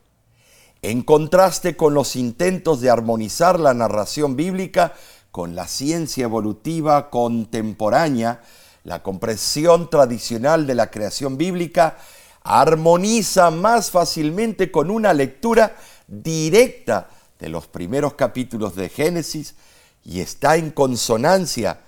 [0.84, 4.94] En contraste con los intentos de armonizar la narración bíblica
[5.32, 8.44] con la ciencia evolutiva contemporánea,
[8.84, 11.98] la comprensión tradicional de la creación bíblica
[12.44, 19.56] armoniza más fácilmente con una lectura directa de los primeros capítulos de Génesis
[20.04, 21.80] y está en consonancia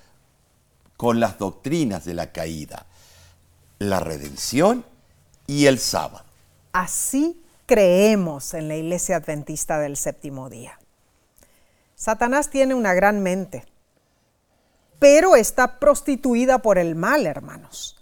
[0.98, 2.87] con las doctrinas de la caída,
[3.80, 4.86] la redención
[5.46, 6.26] y el sábado.
[6.74, 10.80] Así creemos en la Iglesia Adventista del séptimo día.
[11.96, 13.66] Satanás tiene una gran mente,
[15.00, 17.98] pero está prostituida por el mal, hermanos.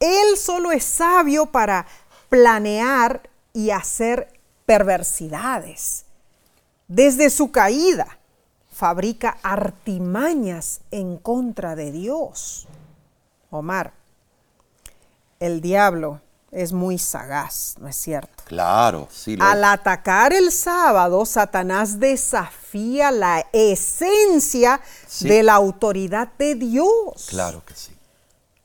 [0.00, 1.86] Él solo es sabio para
[2.28, 4.28] planear y hacer
[4.66, 6.04] perversidades.
[6.88, 8.18] Desde su caída,
[8.70, 12.66] fabrica artimañas en contra de Dios.
[13.50, 13.92] Omar,
[15.44, 18.44] el diablo es muy sagaz, ¿no es cierto?
[18.46, 19.36] Claro, sí.
[19.36, 25.28] lo- Al atacar el sábado, Satanás desafía la esencia Sí.
[25.28, 27.26] de la autoridad de Dios.
[27.28, 27.92] Claro que sí.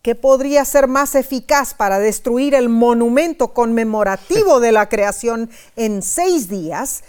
[0.01, 6.47] ¿Qué podría ser más eficaz para destruir el monumento conmemorativo de la creación en seis
[6.47, 7.03] días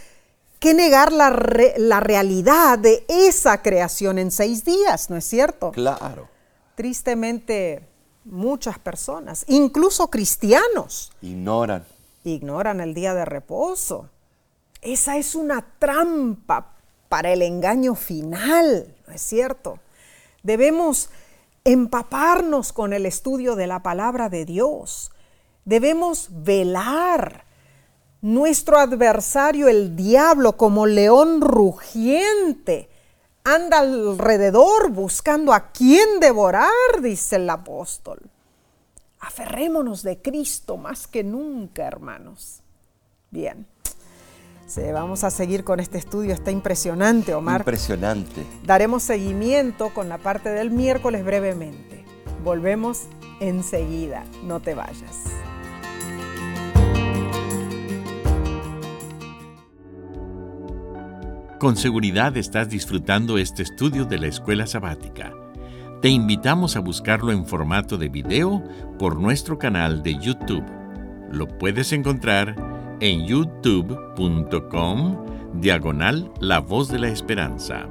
[0.58, 5.08] que negar la, re- la realidad de esa creación en seis días?
[5.10, 5.70] ¿No es cierto?
[5.72, 6.28] Claro.
[6.74, 7.82] Tristemente,
[8.24, 11.84] muchas personas, incluso cristianos, Ignoran.
[12.24, 14.08] ignoran el día de reposo.
[14.82, 16.72] Esa es una trampa
[17.08, 19.78] para el engaño final, ¿no es cierto?
[20.42, 21.10] Debemos
[21.64, 25.10] empaparnos con el estudio de la palabra de Dios.
[25.64, 27.44] Debemos velar.
[28.22, 32.89] Nuestro adversario, el diablo, como león rugiente,
[33.44, 36.70] anda alrededor buscando a quién devorar,
[37.02, 38.20] dice el apóstol.
[39.20, 42.62] Aferrémonos de Cristo más que nunca, hermanos.
[43.30, 43.66] Bien.
[44.66, 47.62] Sí, vamos a seguir con este estudio, está impresionante, Omar.
[47.62, 48.46] Impresionante.
[48.64, 52.04] Daremos seguimiento con la parte del miércoles brevemente.
[52.44, 53.02] Volvemos
[53.40, 55.16] enseguida, no te vayas.
[61.60, 65.34] Con seguridad estás disfrutando este estudio de la escuela sabática.
[66.00, 68.64] Te invitamos a buscarlo en formato de video
[68.98, 70.64] por nuestro canal de YouTube.
[71.30, 72.56] Lo puedes encontrar
[73.00, 75.26] en youtube.com
[75.60, 77.86] diagonal La Voz de la Esperanza.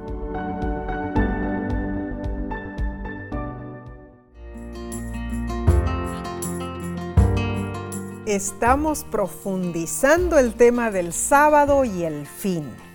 [8.26, 12.89] Estamos profundizando el tema del sábado y el fin.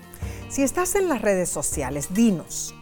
[0.56, 2.74] Si estás en las redes sociales, dinos,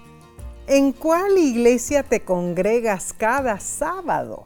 [0.68, 4.46] ¿en cuál iglesia te congregas cada sábado?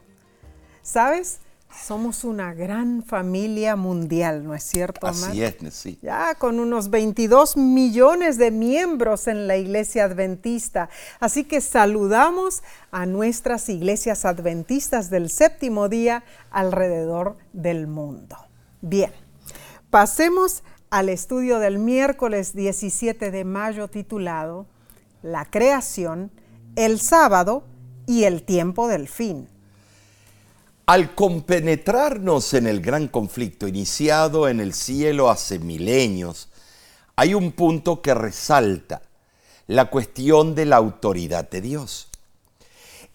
[0.80, 1.40] ¿Sabes?
[1.70, 5.28] Somos una gran familia mundial, ¿no es cierto, Omar?
[5.32, 5.98] Así es, sí.
[6.00, 10.88] Ya con unos 22 millones de miembros en la iglesia adventista.
[11.20, 18.38] Así que saludamos a nuestras iglesias adventistas del séptimo día alrededor del mundo.
[18.80, 19.12] Bien,
[19.90, 24.66] pasemos al estudio del miércoles 17 de mayo titulado
[25.22, 26.30] La creación,
[26.76, 27.64] el sábado
[28.06, 29.48] y el tiempo del fin.
[30.86, 36.48] Al compenetrarnos en el gran conflicto iniciado en el cielo hace milenios,
[37.16, 39.02] hay un punto que resalta,
[39.66, 42.08] la cuestión de la autoridad de Dios.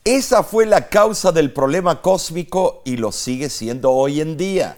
[0.04, 4.78] Esa fue la causa del problema cósmico y lo sigue siendo hoy en día.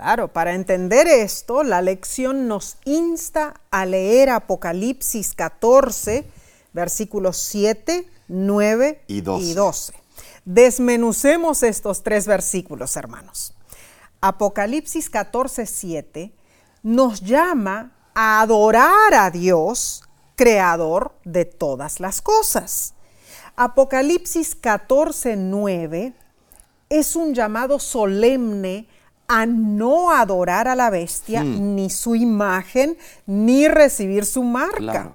[0.00, 6.24] Claro, para entender esto, la lección nos insta a leer Apocalipsis 14,
[6.72, 9.92] versículos 7, 9 y 12.
[10.46, 13.52] Desmenucemos estos tres versículos, hermanos.
[14.22, 16.32] Apocalipsis 14, 7
[16.82, 22.94] nos llama a adorar a Dios, creador de todas las cosas.
[23.54, 26.14] Apocalipsis 14, 9
[26.88, 28.88] es un llamado solemne
[29.32, 31.76] a no adorar a la bestia, hmm.
[31.76, 35.14] ni su imagen, ni recibir su marca.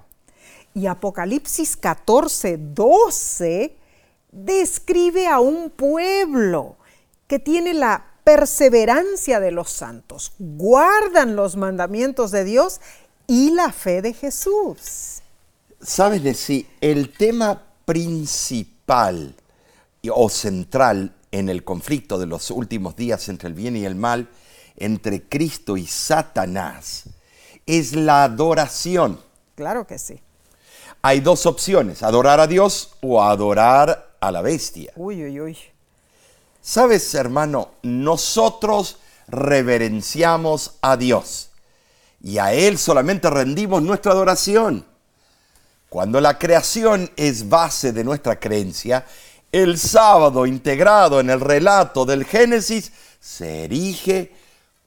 [0.72, 3.76] Y Apocalipsis 14, 12
[4.32, 6.78] describe a un pueblo
[7.26, 12.80] que tiene la perseverancia de los santos, guardan los mandamientos de Dios
[13.26, 15.20] y la fe de Jesús.
[15.78, 19.34] Sabes, decir, el tema principal
[20.10, 24.28] o central en el conflicto de los últimos días entre el bien y el mal,
[24.76, 27.04] entre Cristo y Satanás,
[27.66, 29.20] es la adoración.
[29.54, 30.20] Claro que sí.
[31.02, 34.92] Hay dos opciones, adorar a Dios o adorar a la bestia.
[34.96, 35.58] Uy, uy, uy.
[36.60, 38.98] Sabes, hermano, nosotros
[39.28, 41.50] reverenciamos a Dios
[42.22, 44.84] y a Él solamente rendimos nuestra adoración.
[45.88, 49.06] Cuando la creación es base de nuestra creencia,
[49.62, 54.34] el sábado integrado en el relato del Génesis se erige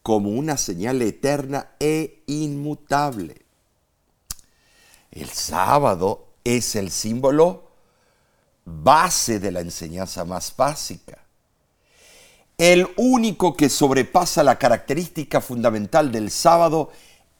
[0.04, 3.42] como una señal eterna e inmutable.
[5.12, 7.64] El sábado es el símbolo
[8.64, 11.18] base de la enseñanza más básica.
[12.56, 16.92] El único que sobrepasa la característica fundamental del sábado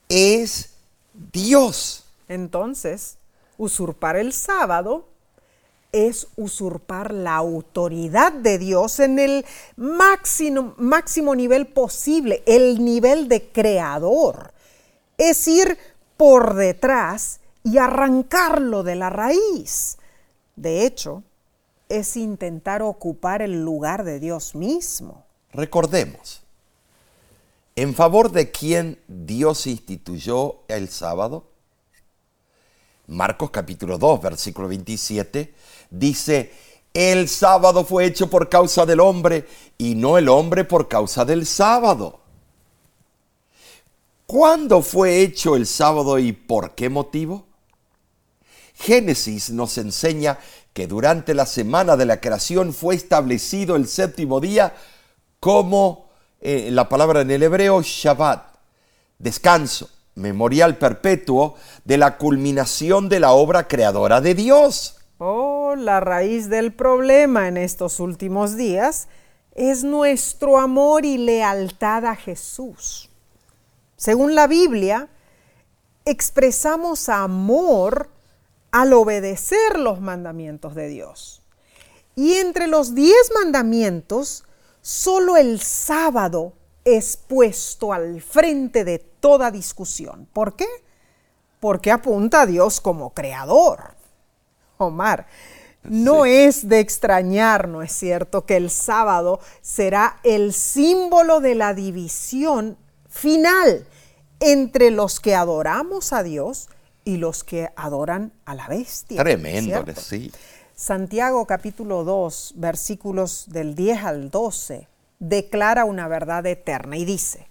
[0.08, 0.72] es
[1.14, 2.06] Dios.
[2.28, 3.18] Entonces,
[3.60, 5.09] usurpar el sábado
[5.92, 13.50] es usurpar la autoridad de Dios en el máximo, máximo nivel posible, el nivel de
[13.52, 14.54] creador.
[15.18, 15.78] Es ir
[16.18, 19.98] por detrás y arrancarlo de la raíz.
[20.56, 21.24] De hecho,
[21.90, 25.26] es intentar ocupar el lugar de Dios mismo.
[25.52, 26.44] Recordemos,
[27.76, 31.49] ¿en favor de quién Dios instituyó el sábado?
[33.10, 35.54] Marcos capítulo 2, versículo 27,
[35.90, 36.54] dice,
[36.94, 39.48] el sábado fue hecho por causa del hombre
[39.80, 42.20] y no el hombre por causa del sábado.
[44.28, 47.48] ¿Cuándo fue hecho el sábado y por qué motivo?
[48.76, 50.38] Génesis nos enseña
[50.72, 54.76] que durante la semana de la creación fue establecido el séptimo día
[55.40, 56.10] como
[56.42, 58.56] eh, la palabra en el hebreo Shabbat,
[59.18, 61.56] descanso, memorial perpetuo
[61.86, 64.98] de la culminación de la obra creadora de Dios.
[65.18, 69.08] Oh, la raíz del problema en estos últimos días
[69.56, 73.10] es nuestro amor y lealtad a Jesús.
[73.98, 75.10] Según la Biblia,
[76.06, 78.10] expresamos amor
[78.72, 81.42] al obedecer los mandamientos de Dios.
[82.16, 84.46] Y entre los diez mandamientos,
[84.82, 86.54] solo el sábado
[86.86, 90.28] es puesto al frente de toda discusión.
[90.32, 90.68] ¿Por qué?
[91.60, 93.96] Porque apunta a Dios como creador.
[94.78, 95.28] Omar,
[95.84, 101.74] no es de extrañar, ¿no es cierto?, que el sábado será el símbolo de la
[101.74, 103.86] división final
[104.40, 106.70] entre los que adoramos a Dios
[107.04, 109.22] y los que adoran a la bestia.
[109.22, 110.32] Tremendo, sí.
[110.76, 114.88] Santiago capítulo 2, versículos del 10 al 12,
[115.20, 117.50] declara una verdad eterna y dice,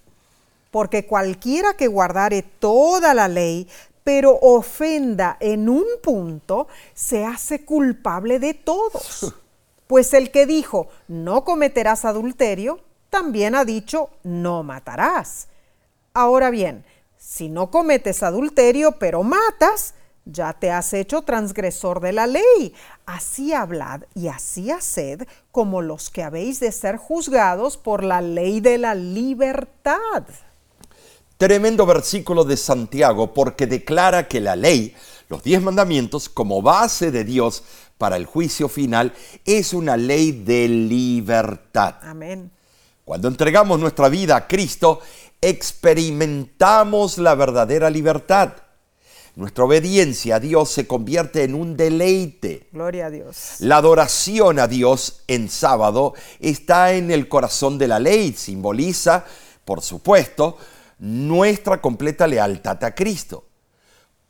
[0.71, 3.67] porque cualquiera que guardare toda la ley,
[4.03, 9.35] pero ofenda en un punto, se hace culpable de todos.
[9.89, 15.47] Pues el que dijo, no cometerás adulterio, también ha dicho, no matarás.
[16.13, 16.85] Ahora bien,
[17.17, 19.95] si no cometes adulterio, pero matas,
[20.25, 22.73] ya te has hecho transgresor de la ley.
[23.05, 28.59] Así hablad y así haced como los que habéis de ser juzgados por la ley
[28.59, 30.23] de la libertad.
[31.39, 34.93] Tremendo versículo de Santiago porque declara que la ley,
[35.29, 37.63] los diez mandamientos, como base de Dios
[37.97, 39.13] para el juicio final,
[39.45, 41.95] es una ley de libertad.
[42.01, 42.51] Amén.
[43.05, 44.99] Cuando entregamos nuestra vida a Cristo,
[45.39, 48.55] experimentamos la verdadera libertad.
[49.37, 52.67] Nuestra obediencia a Dios se convierte en un deleite.
[52.73, 53.55] Gloria a Dios.
[53.59, 58.33] La adoración a Dios en sábado está en el corazón de la ley.
[58.33, 59.23] Simboliza,
[59.63, 60.57] por supuesto,
[60.99, 63.45] nuestra completa lealtad a Cristo.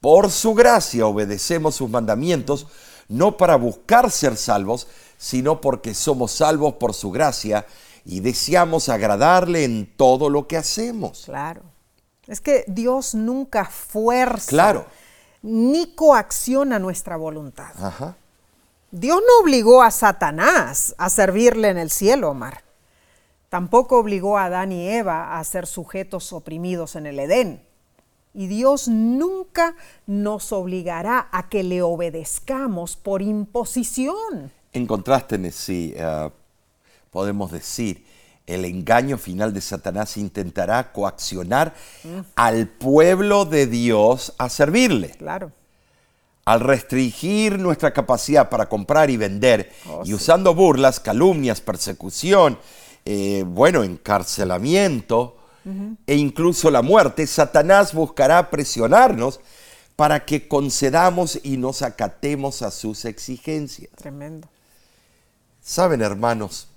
[0.02, 2.68] Por su gracia obedecemos sus mandamientos,
[3.10, 7.66] no para buscar ser salvos, sino porque somos salvos por su gracia
[8.06, 11.24] y deseamos agradarle en todo lo que hacemos.
[11.26, 11.64] Claro.
[12.28, 14.86] Es que Dios nunca fuerza Claro.
[15.42, 17.72] ni coacciona nuestra voluntad.
[17.84, 18.16] Ajá.
[18.92, 22.64] Dios no obligó a Satanás a servirle en el cielo, Omar.
[23.50, 27.64] Tampoco obligó a Adán y Eva a ser sujetos oprimidos en el Edén.
[28.34, 29.76] Y Dios nunca
[30.06, 34.52] nos obligará a que le obedezcamos por imposición.
[34.72, 36.30] En contraste, sí, eh,
[37.10, 38.06] podemos decir,
[38.46, 41.74] el engaño final de Satanás intentará coaccionar
[42.36, 45.10] al pueblo de Dios a servirle.
[45.12, 45.52] Claro.
[46.46, 50.14] Al restringir nuestra capacidad para comprar y vender Oh, y sí.
[50.14, 52.58] usando burlas, calumnias, persecución,
[53.12, 55.36] eh, bueno, encarcelamiento
[56.06, 59.40] e incluso la muerte, Satanás buscará presionarnos
[59.96, 63.90] para que concedamos y nos acatemos a sus exigencias.
[63.96, 64.48] Tremendo.
[65.60, 66.68] Saben, hermanos,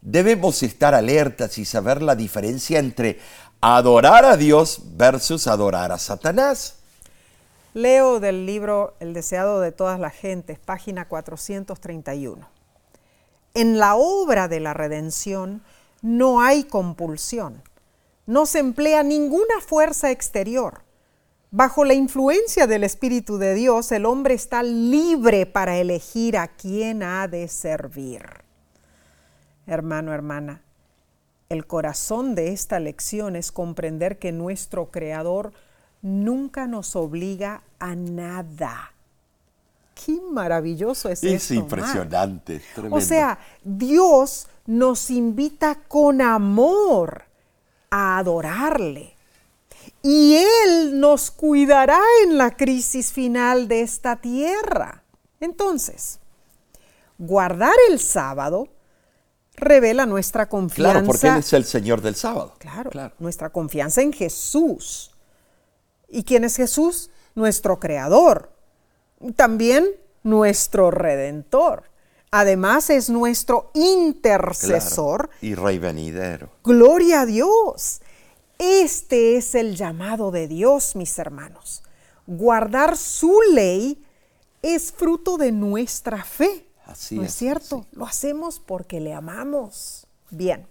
[0.00, 3.18] debemos estar alertas y saber la diferencia entre
[3.60, 6.76] adorar a Dios versus adorar a Satanás.
[7.72, 12.53] Leo del libro El deseado de todas las gentes, página 431.
[13.54, 15.62] En la obra de la redención
[16.02, 17.62] no hay compulsión.
[18.26, 20.82] No se emplea ninguna fuerza exterior.
[21.52, 27.04] Bajo la influencia del Espíritu de Dios, el hombre está libre para elegir a quién
[27.04, 28.24] ha de servir.
[29.68, 30.62] Hermano, hermana,
[31.48, 35.52] el corazón de esta lección es comprender que nuestro Creador
[36.02, 38.93] nunca nos obliga a nada.
[39.94, 41.62] Qué maravilloso es, Es esto, Mar.
[41.62, 42.96] impresionante, tremendo.
[42.96, 47.24] O sea, Dios nos invita con amor
[47.90, 49.14] a adorarle.
[50.02, 55.02] Y Él nos cuidará en la crisis final de esta tierra.
[55.40, 56.18] Entonces,
[57.18, 58.68] guardar el sábado
[59.56, 60.92] revela nuestra confianza.
[60.92, 62.54] claro, porque Él es el Señor del sábado.
[62.58, 65.14] Claro, nuestra confianza en Jesús.
[66.08, 67.10] ¿Y quién es Jesús?
[67.34, 68.53] Nuestro creador.
[69.36, 69.86] También
[70.22, 71.84] nuestro redentor.
[72.30, 73.86] Además es nuestro Claro.
[73.88, 75.30] intercesor.
[75.40, 76.48] Y Rey venidero.
[76.64, 78.00] Gloria a Dios.
[78.58, 81.82] Este es el llamado de Dios, mis hermanos.
[82.26, 84.02] Guardar su ley
[84.62, 86.66] es fruto de nuestra fe.
[86.86, 87.86] Así ¿No es es, cierto?
[87.92, 90.06] Lo hacemos porque le amamos.
[90.30, 90.66] Bien,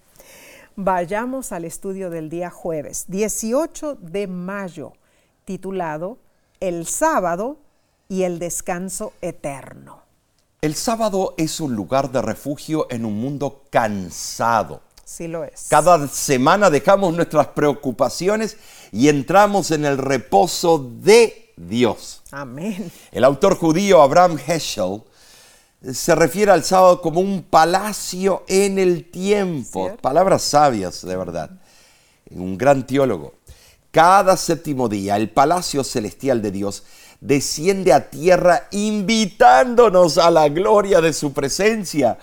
[0.76, 4.93] vayamos al estudio del día jueves, 18 de mayo,
[5.45, 6.18] titulado
[6.60, 7.58] El sábado
[8.14, 10.03] y el descanso eterno.
[10.61, 14.82] El sábado es un lugar de refugio en un mundo cansado.
[15.03, 15.66] Sí lo es.
[15.68, 18.57] Cada semana dejamos nuestras preocupaciones
[18.91, 22.22] y entramos en el reposo de Dios.
[22.30, 22.91] Amén.
[23.11, 25.01] El autor judío Abraham Heschel
[25.91, 29.86] se refiere al sábado como un palacio en el tiempo.
[29.86, 30.01] Cierto.
[30.03, 31.49] Palabras sabias, de verdad.
[32.30, 33.34] Un gran teólogo.
[33.89, 36.84] Cada séptimo día, el palacio celestial de Dios
[37.24, 42.18] desciende a tierra invitándonos a la gloria de su presencia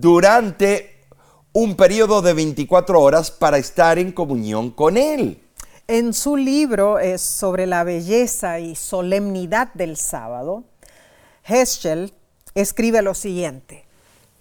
[0.00, 1.04] durante
[1.52, 5.42] un periodo de 24 horas para estar en comunión con Él.
[5.88, 10.64] En su libro es sobre la belleza y solemnidad del sábado,
[11.44, 12.12] Heschel
[12.54, 13.84] escribe lo siguiente: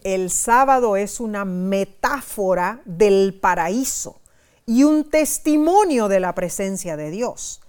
[0.03, 4.21] El sábado es una metáfora del paraíso
[4.65, 7.61] y un testimonio de la presencia de Dios.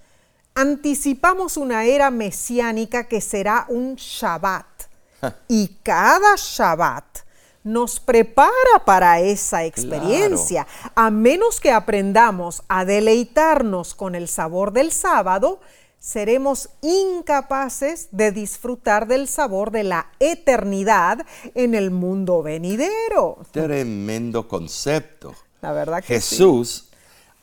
[0.58, 4.64] Anticipamos una era mesiánica que será un Shabbat
[5.48, 7.04] y cada Shabbat
[7.62, 10.66] nos prepara para esa experiencia.
[10.94, 15.60] A menos que aprendamos a deleitarnos con el sabor del sábado,
[15.98, 23.40] seremos incapaces de disfrutar del sabor de la eternidad en el mundo venidero.
[23.50, 25.34] Tremendo concepto.
[25.60, 26.36] La verdad que sí.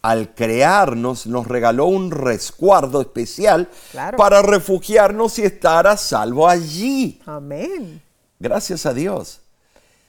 [0.04, 4.18] Al crearnos, nos regaló un resguardo especial Claro.
[4.18, 7.22] para refugiarnos y estar a salvo allí.
[7.26, 8.02] Amén.
[8.38, 9.40] Gracias a Dios.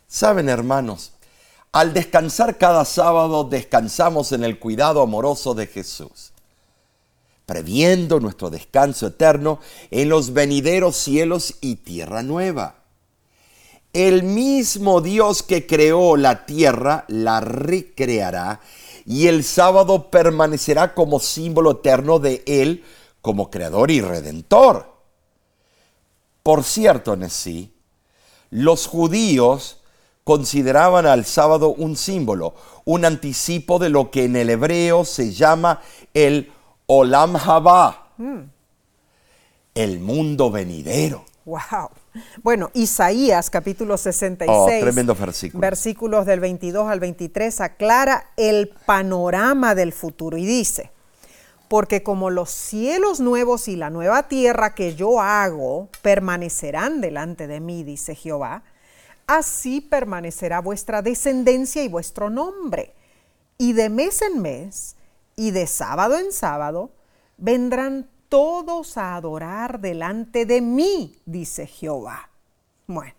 [0.08, 1.12] Saben, hermanos,
[1.70, 6.32] al descansar cada sábado, descansamos en el cuidado amoroso de Jesús,
[7.46, 9.60] previendo nuestro descanso eterno
[9.92, 12.74] en los venideros cielos y tierra nueva.
[13.92, 18.58] El mismo Dios que creó la tierra la recreará
[19.06, 22.84] y el sábado permanecerá como símbolo eterno de Él
[23.20, 24.94] como creador y redentor.
[26.42, 27.74] Por cierto, Nesí,
[28.50, 29.78] los judíos
[30.24, 35.80] consideraban al sábado un símbolo, un anticipo de lo que en el hebreo se llama
[36.12, 36.52] el
[36.86, 38.12] Olam Haba,
[39.74, 41.24] el mundo venidero.
[41.44, 41.90] Wow.
[42.42, 45.60] Bueno, Isaías capítulo 66, Oh, tremendo versículo.
[45.60, 50.90] versículos del 22 al 23 aclara el panorama del futuro y dice,
[51.68, 57.58] porque como los cielos nuevos y la nueva tierra que yo hago permanecerán delante de
[57.58, 58.62] mí, dice Jehová,
[59.26, 62.94] así permanecerá vuestra descendencia y vuestro nombre.
[63.58, 64.94] Y de mes en mes
[65.34, 66.90] y de sábado en sábado
[67.38, 72.30] vendrán todos a adorar delante de mí, dice Jehová.
[72.84, 73.14] Bueno,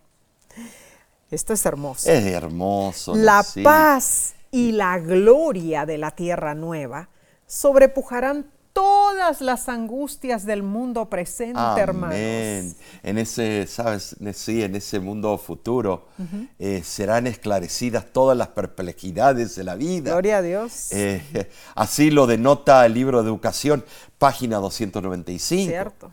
[1.30, 2.10] esto es hermoso.
[2.10, 3.14] Es hermoso.
[3.16, 3.62] La sí.
[3.62, 7.08] paz y la gloria de la tierra nueva
[7.46, 12.14] sobrepujarán todas las angustias del mundo presente, hermanos.
[12.14, 12.76] Amén.
[13.02, 16.08] En ese, sabes, sí, en ese mundo futuro
[16.58, 20.10] eh, serán esclarecidas todas las perplejidades de la vida.
[20.10, 20.92] Gloria a Dios.
[20.92, 23.82] Eh, así lo denota el libro de educación,
[24.18, 25.70] página 295.
[25.70, 26.10] Cierto.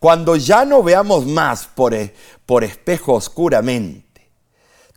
[0.00, 2.12] Cuando ya no veamos más por, e-
[2.44, 4.32] por espejo oscuramente,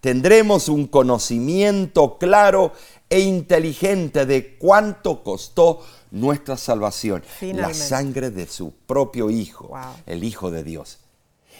[0.01, 2.73] tendremos un conocimiento claro
[3.13, 9.79] e inteligente de cuánto costó nuestra salvación, la sangre de su propio Hijo, Wow.
[10.07, 10.97] el Hijo de Dios.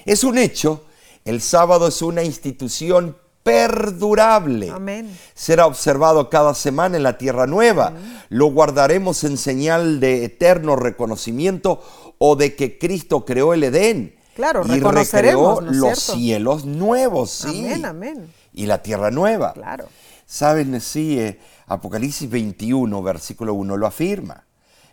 [0.06, 0.84] Es un hecho,
[1.26, 4.72] el sábado es una institución perdurable.
[4.72, 5.16] Amén.
[5.36, 7.94] Será observado cada semana en la tierra nueva.
[8.30, 11.84] Lo guardaremos en señal de eterno reconocimiento
[12.18, 14.16] o de que Cristo creó el Edén.
[14.36, 16.20] Claro, y reconoceremos, recreó ¿no es los cierto?
[16.20, 17.66] cielos nuevos, sí.
[17.68, 18.34] Amén, amén.
[18.54, 19.54] Y la tierra nueva.
[19.54, 19.88] Claro.
[20.26, 24.46] Saben, sí, eh, Apocalipsis 21, versículo 1 lo afirma.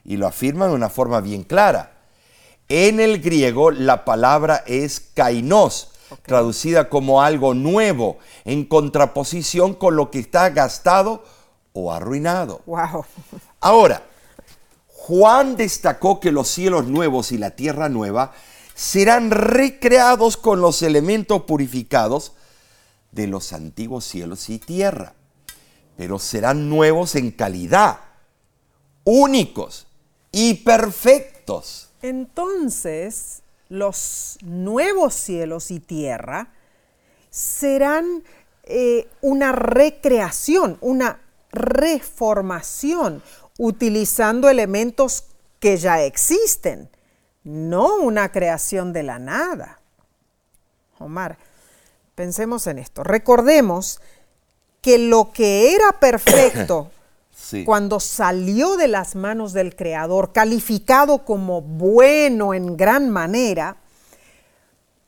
[0.05, 1.93] Y lo afirma de una forma bien clara.
[2.69, 5.91] En el griego la palabra es kainos,
[6.23, 11.25] traducida como algo nuevo, en contraposición con lo que está gastado
[11.73, 12.63] o arruinado.
[12.67, 13.05] Wow.
[13.61, 14.05] Ahora,
[14.87, 18.33] Juan destacó que los cielos nuevos y la tierra nueva
[18.75, 22.33] serán recreados con los elementos purificados
[23.13, 25.15] de los antiguos cielos y tierra,
[26.01, 28.01] pero serán nuevos en calidad,
[29.05, 29.87] únicos
[30.33, 31.91] y perfectos.
[32.01, 36.55] Entonces, los nuevos cielos y tierra
[37.29, 38.25] serán
[38.63, 41.21] eh, una recreación, una
[41.53, 43.23] reformación,
[43.59, 45.25] utilizando elementos
[45.59, 46.89] que ya existen,
[47.45, 49.81] no una creación de la nada.
[50.99, 51.37] Omar,
[52.15, 53.05] pensemos en esto.
[53.05, 54.01] Recordemos
[54.81, 56.91] que lo que era perfecto
[57.33, 57.65] Sí.
[57.65, 63.77] cuando salió de las manos del Creador, calificado como bueno en gran manera,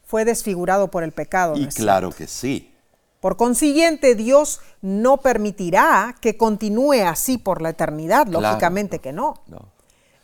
[0.06, 1.54] fue desfigurado por el pecado.
[1.54, 2.72] ¿no Y claro que sí.
[3.20, 9.40] Por consiguiente, Dios no permitirá que continúe así por la eternidad, Claro, lógicamente que no.
[9.46, 9.68] No.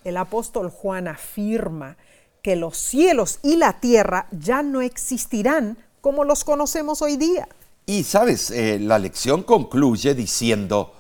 [0.03, 1.97] El apóstol Juan afirma
[2.43, 7.49] que los cielos y la tierra ya no existirán como los conocemos hoy día.
[7.89, 10.93] Y sabes, Eh, la lección concluye diciendo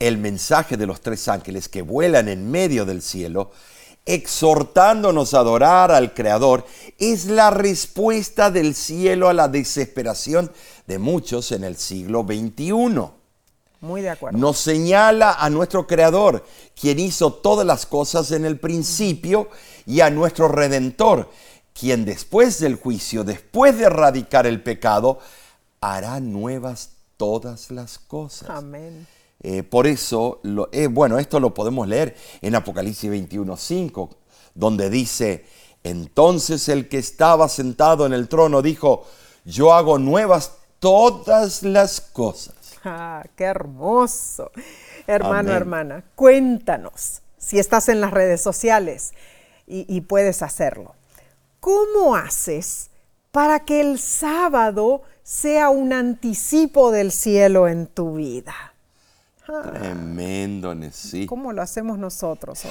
[0.00, 3.52] el mensaje de los tres ángeles que vuelan en medio del cielo,
[4.04, 6.66] exhortándonos a adorar al Creador,
[6.98, 10.50] es la respuesta del cielo a la desesperación
[10.88, 13.12] de muchos en el siglo XXI.
[13.80, 14.36] Muy de acuerdo.
[14.36, 19.50] Nos señala a nuestro Creador, quien hizo todas las cosas en el principio,
[19.86, 21.30] y a nuestro Redentor,
[21.72, 25.20] quien después del juicio, después de erradicar el pecado,
[25.92, 28.48] hará nuevas todas las cosas.
[28.50, 29.06] Amén.
[29.40, 34.08] Eh, por eso, lo- eh, bueno, esto lo podemos leer en Apocalipsis 21.5,
[34.54, 35.44] donde dice,
[35.82, 39.04] entonces el que estaba sentado en el trono dijo,
[39.44, 42.54] yo hago nuevas todas las cosas.
[42.84, 44.50] Ah, qué hermoso.
[45.06, 45.54] Hermano, Amén.
[45.56, 49.12] hermana, cuéntanos si estás en las redes sociales
[49.66, 50.94] y, y puedes hacerlo.
[51.60, 52.90] ¿Cómo haces
[53.32, 58.54] para que el sábado sea un anticipo del cielo en tu vida?
[59.44, 61.26] Tremendo, Nesí.
[61.26, 62.62] ¿Cómo lo hacemos nosotros?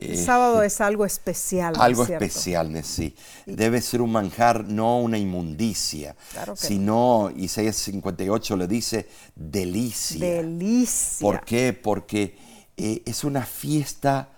[0.00, 1.72] El eh, sábado es algo especial.
[1.74, 2.24] ¿no es Algo cierto?
[2.24, 3.14] especial, Nesí.
[3.46, 6.66] Debe ser un manjar, no una inmundicia, Claro que no.
[6.68, 10.18] sino, Isaías 58 le dice, delicia.
[10.26, 11.20] Delicia.
[11.20, 11.72] ¿Por qué?
[11.72, 12.36] Porque
[12.76, 14.28] eh, es una fiesta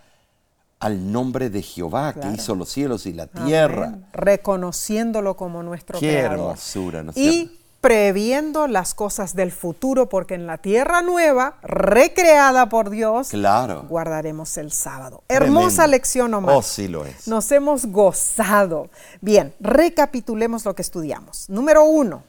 [0.79, 2.29] al nombre de Jehová Claro.
[2.29, 3.87] que hizo los cielos y la tierra.
[3.87, 4.05] Amén.
[4.13, 6.39] Reconociéndolo como nuestro Qué creador.
[6.39, 7.35] hermosura, ¿no es cierto?
[7.37, 13.85] y previendo las cosas del futuro, porque en la tierra nueva, recreada por Dios, Claro.
[13.87, 15.21] guardaremos el sábado.
[15.27, 15.59] Tremendo.
[15.59, 16.55] Hermosa lección, Omar.
[16.55, 17.27] Oh, sí lo es.
[17.27, 18.89] Nos hemos gozado.
[19.21, 21.47] Bien, recapitulemos lo que estudiamos.
[21.47, 22.23] Número uno,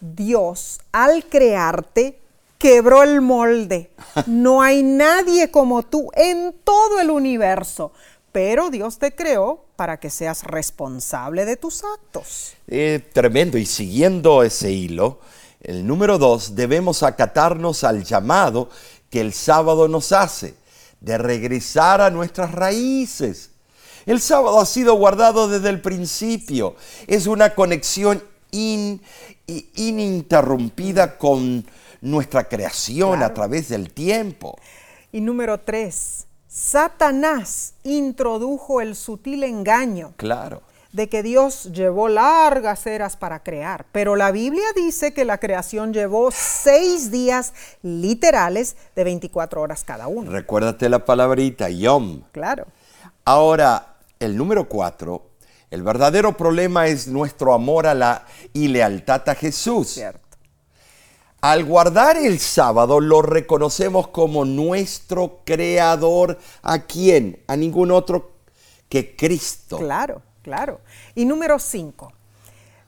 [0.00, 2.18] Dios al crearte
[2.62, 3.90] quebró el molde.
[4.26, 7.90] No hay nadie como tú en todo el universo,
[8.30, 12.54] pero Dios te creó para que seas responsable de tus actos.
[12.68, 13.58] Eh, tremendo.
[13.58, 15.18] Y siguiendo ese hilo,
[15.60, 18.70] el número dos, debemos acatarnos al llamado
[19.10, 20.54] que el sábado nos hace,
[21.00, 23.50] de regresar a nuestras raíces.
[24.06, 26.76] El sábado ha sido guardado desde el principio.
[27.08, 31.66] Es una conexión ininterrumpida con
[32.02, 34.58] nuestra creación a través del tiempo.
[35.10, 40.60] Y número tres, Satanás introdujo el sutil engaño Claro.
[40.92, 45.94] de que Dios llevó largas eras para crear, pero la Biblia dice que la creación
[45.94, 50.30] llevó seis días literales de 24 horas cada uno.
[50.30, 52.22] Recuérdate la palabrita, yom.
[52.32, 52.66] Claro,
[53.24, 55.30] Ahora, el número cuatro,
[55.70, 59.88] el verdadero problema es nuestro amor a la y lealtad a Jesús.
[59.90, 60.21] cierto.
[61.42, 66.38] Al guardar el sábado lo reconocemos como nuestro creador.
[66.62, 67.42] ¿A quién?
[67.48, 68.30] A ningún otro
[68.88, 69.78] que Cristo.
[69.78, 70.82] Claro, claro.
[71.16, 72.12] Y número cinco,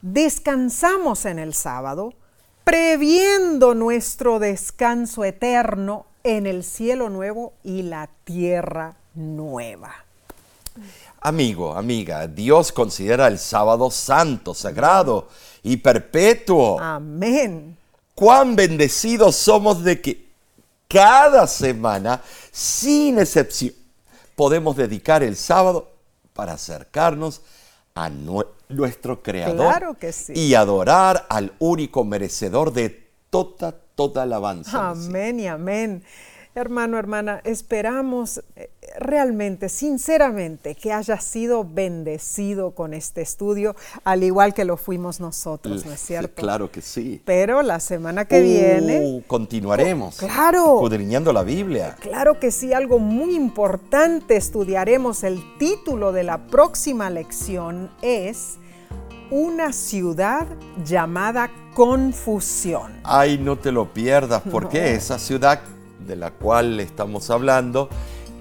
[0.03, 2.15] descansamos en el sábado
[2.63, 9.93] previendo nuestro descanso eterno en el cielo nuevo y la tierra nueva.
[11.21, 15.27] Amigo, amiga, Dios considera el sábado santo, sagrado
[15.65, 16.79] y perpetuo.
[16.79, 17.79] Amén.
[18.15, 20.25] Cuán bendecidos somos de que
[20.89, 23.73] cada semana, sin excepción,
[24.37, 25.91] podemos dedicar el sábado
[26.33, 27.41] para acercarnos
[27.95, 30.33] a nue- nuestro Creador Claro que sí.
[30.35, 34.91] y adorar al único merecedor de toda, toda alabanza.
[34.91, 36.05] Amén y amén.
[36.57, 43.75] Hermano, hermana, esperamos eh, realmente, sinceramente, que hayas sido bendecido con este estudio,
[44.05, 46.41] al igual que lo fuimos nosotros, ¿no es Sí, cierto?
[46.41, 47.21] Claro que sí.
[47.25, 50.23] Pero la semana que Uh, viene, continuaremos.
[50.23, 50.75] Oh, claro.
[50.77, 51.97] Escudriñando la Biblia.
[51.99, 55.25] claro que sí, algo muy importante, estudiaremos.
[55.25, 58.59] El título de la próxima lección es
[59.31, 60.47] Una ciudad
[60.85, 62.93] llamada confusión.
[63.03, 64.87] Ay, no te lo pierdas, porque No.
[64.87, 65.61] esa ciudad
[66.07, 67.89] de la cual estamos hablando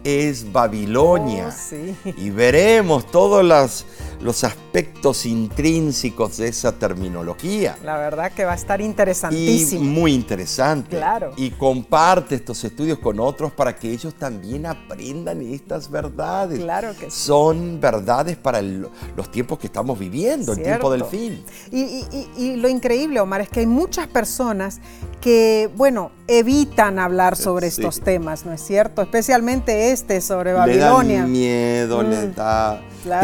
[0.03, 1.47] es Babilonia.
[1.47, 1.95] Oh, sí.
[2.17, 3.85] Y veremos todos los,
[4.23, 7.77] los aspectos intrínsecos de esa terminología.
[7.83, 9.83] La verdad que va a estar Y interesantísimo.
[9.83, 10.95] muy interesante.
[10.97, 11.33] Claro.
[11.35, 16.59] Y comparte estos estudios con otros para que ellos también aprendan estas verdades.
[16.59, 17.17] Claro que sí.
[17.25, 21.43] Son verdades para el- los tiempos que estamos viviendo, el tiempo del fin.
[21.71, 22.05] Y, y-
[22.37, 24.79] y- y lo increíble, Omar, es que hay muchas personas
[25.21, 27.81] que, bueno, evitan hablar sobre Sí.
[27.81, 29.01] estos temas, ¿no es cierto?
[29.01, 31.19] Especialmente este sobre Le Babilonia.
[31.21, 33.21] dan miedo, le Mm, da, claro.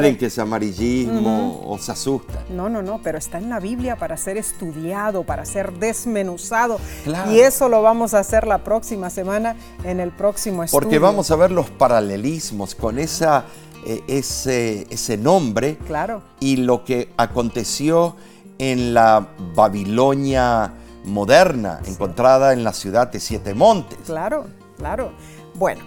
[1.65, 2.37] O se asustan.
[2.49, 6.79] No, no, no, pero está en la Biblia para ser estudiado, para ser desmenuzado.
[7.03, 7.31] Claro.
[7.31, 10.81] Y eso lo vamos a hacer la próxima semana en el próximo estudio.
[10.81, 13.45] Porque vamos a ver los paralelismos con esa,
[13.85, 18.15] eh, ese, ese nombre Claro, y lo que aconteció
[18.57, 20.73] en la Babilonia
[21.05, 23.97] moderna, encontrada en la ciudad de Siete Montes.
[24.05, 24.45] claro,
[24.77, 25.11] claro.
[25.55, 25.81] Bueno,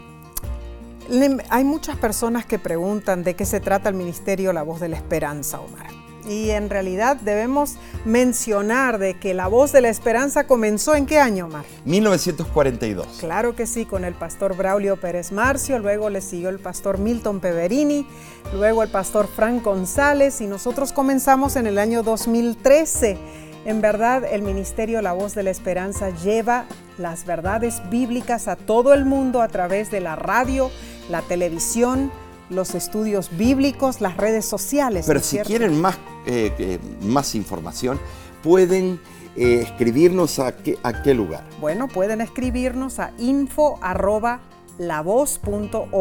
[1.50, 4.96] hay muchas personas que preguntan de qué se trata el ministerio La Voz de la
[4.96, 5.86] Esperanza, Omar.
[6.26, 11.18] Y en realidad debemos mencionar de que La Voz de la Esperanza comenzó en qué
[11.18, 11.64] año, Omar?
[11.84, 13.06] 1942.
[13.18, 17.40] Claro que sí, con el pastor Braulio Pérez Marcio, luego le siguió el pastor Milton
[17.40, 18.06] Peverini,
[18.54, 23.18] luego el pastor Frank González y nosotros comenzamos en el año 2013.
[23.64, 26.66] En verdad, el ministerio La Voz de la Esperanza lleva
[26.98, 30.70] las verdades bíblicas a todo el mundo a través de la radio,
[31.08, 32.10] la televisión,
[32.50, 35.06] los estudios bíblicos, las redes sociales.
[35.06, 35.96] Pero ¿no es si quieren más,
[36.26, 38.00] eh, eh, más información,
[38.42, 39.00] pueden
[39.36, 41.44] eh, escribirnos a qué, a qué lugar.
[41.60, 44.40] Bueno, pueden escribirnos a info arroba
[44.78, 45.92] lavoz.org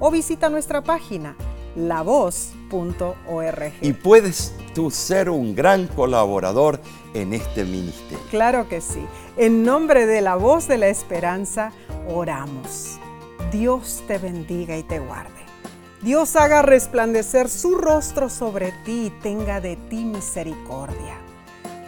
[0.00, 1.36] o visita nuestra página
[1.76, 3.72] lavoz.org.
[3.80, 6.80] Y puedes tú ser un gran colaborador
[7.14, 8.18] en este ministerio.
[8.30, 9.04] Claro que sí.
[9.36, 11.72] En nombre de la voz de la esperanza,
[12.08, 12.97] oramos.
[13.50, 15.40] Dios te bendiga y te guarde.
[16.02, 21.16] Dios haga resplandecer su rostro sobre ti y tenga de ti misericordia.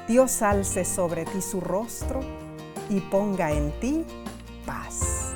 [0.08, 2.20] Dios alce sobre ti su rostro
[2.88, 4.04] y ponga en ti
[4.64, 5.34] paz.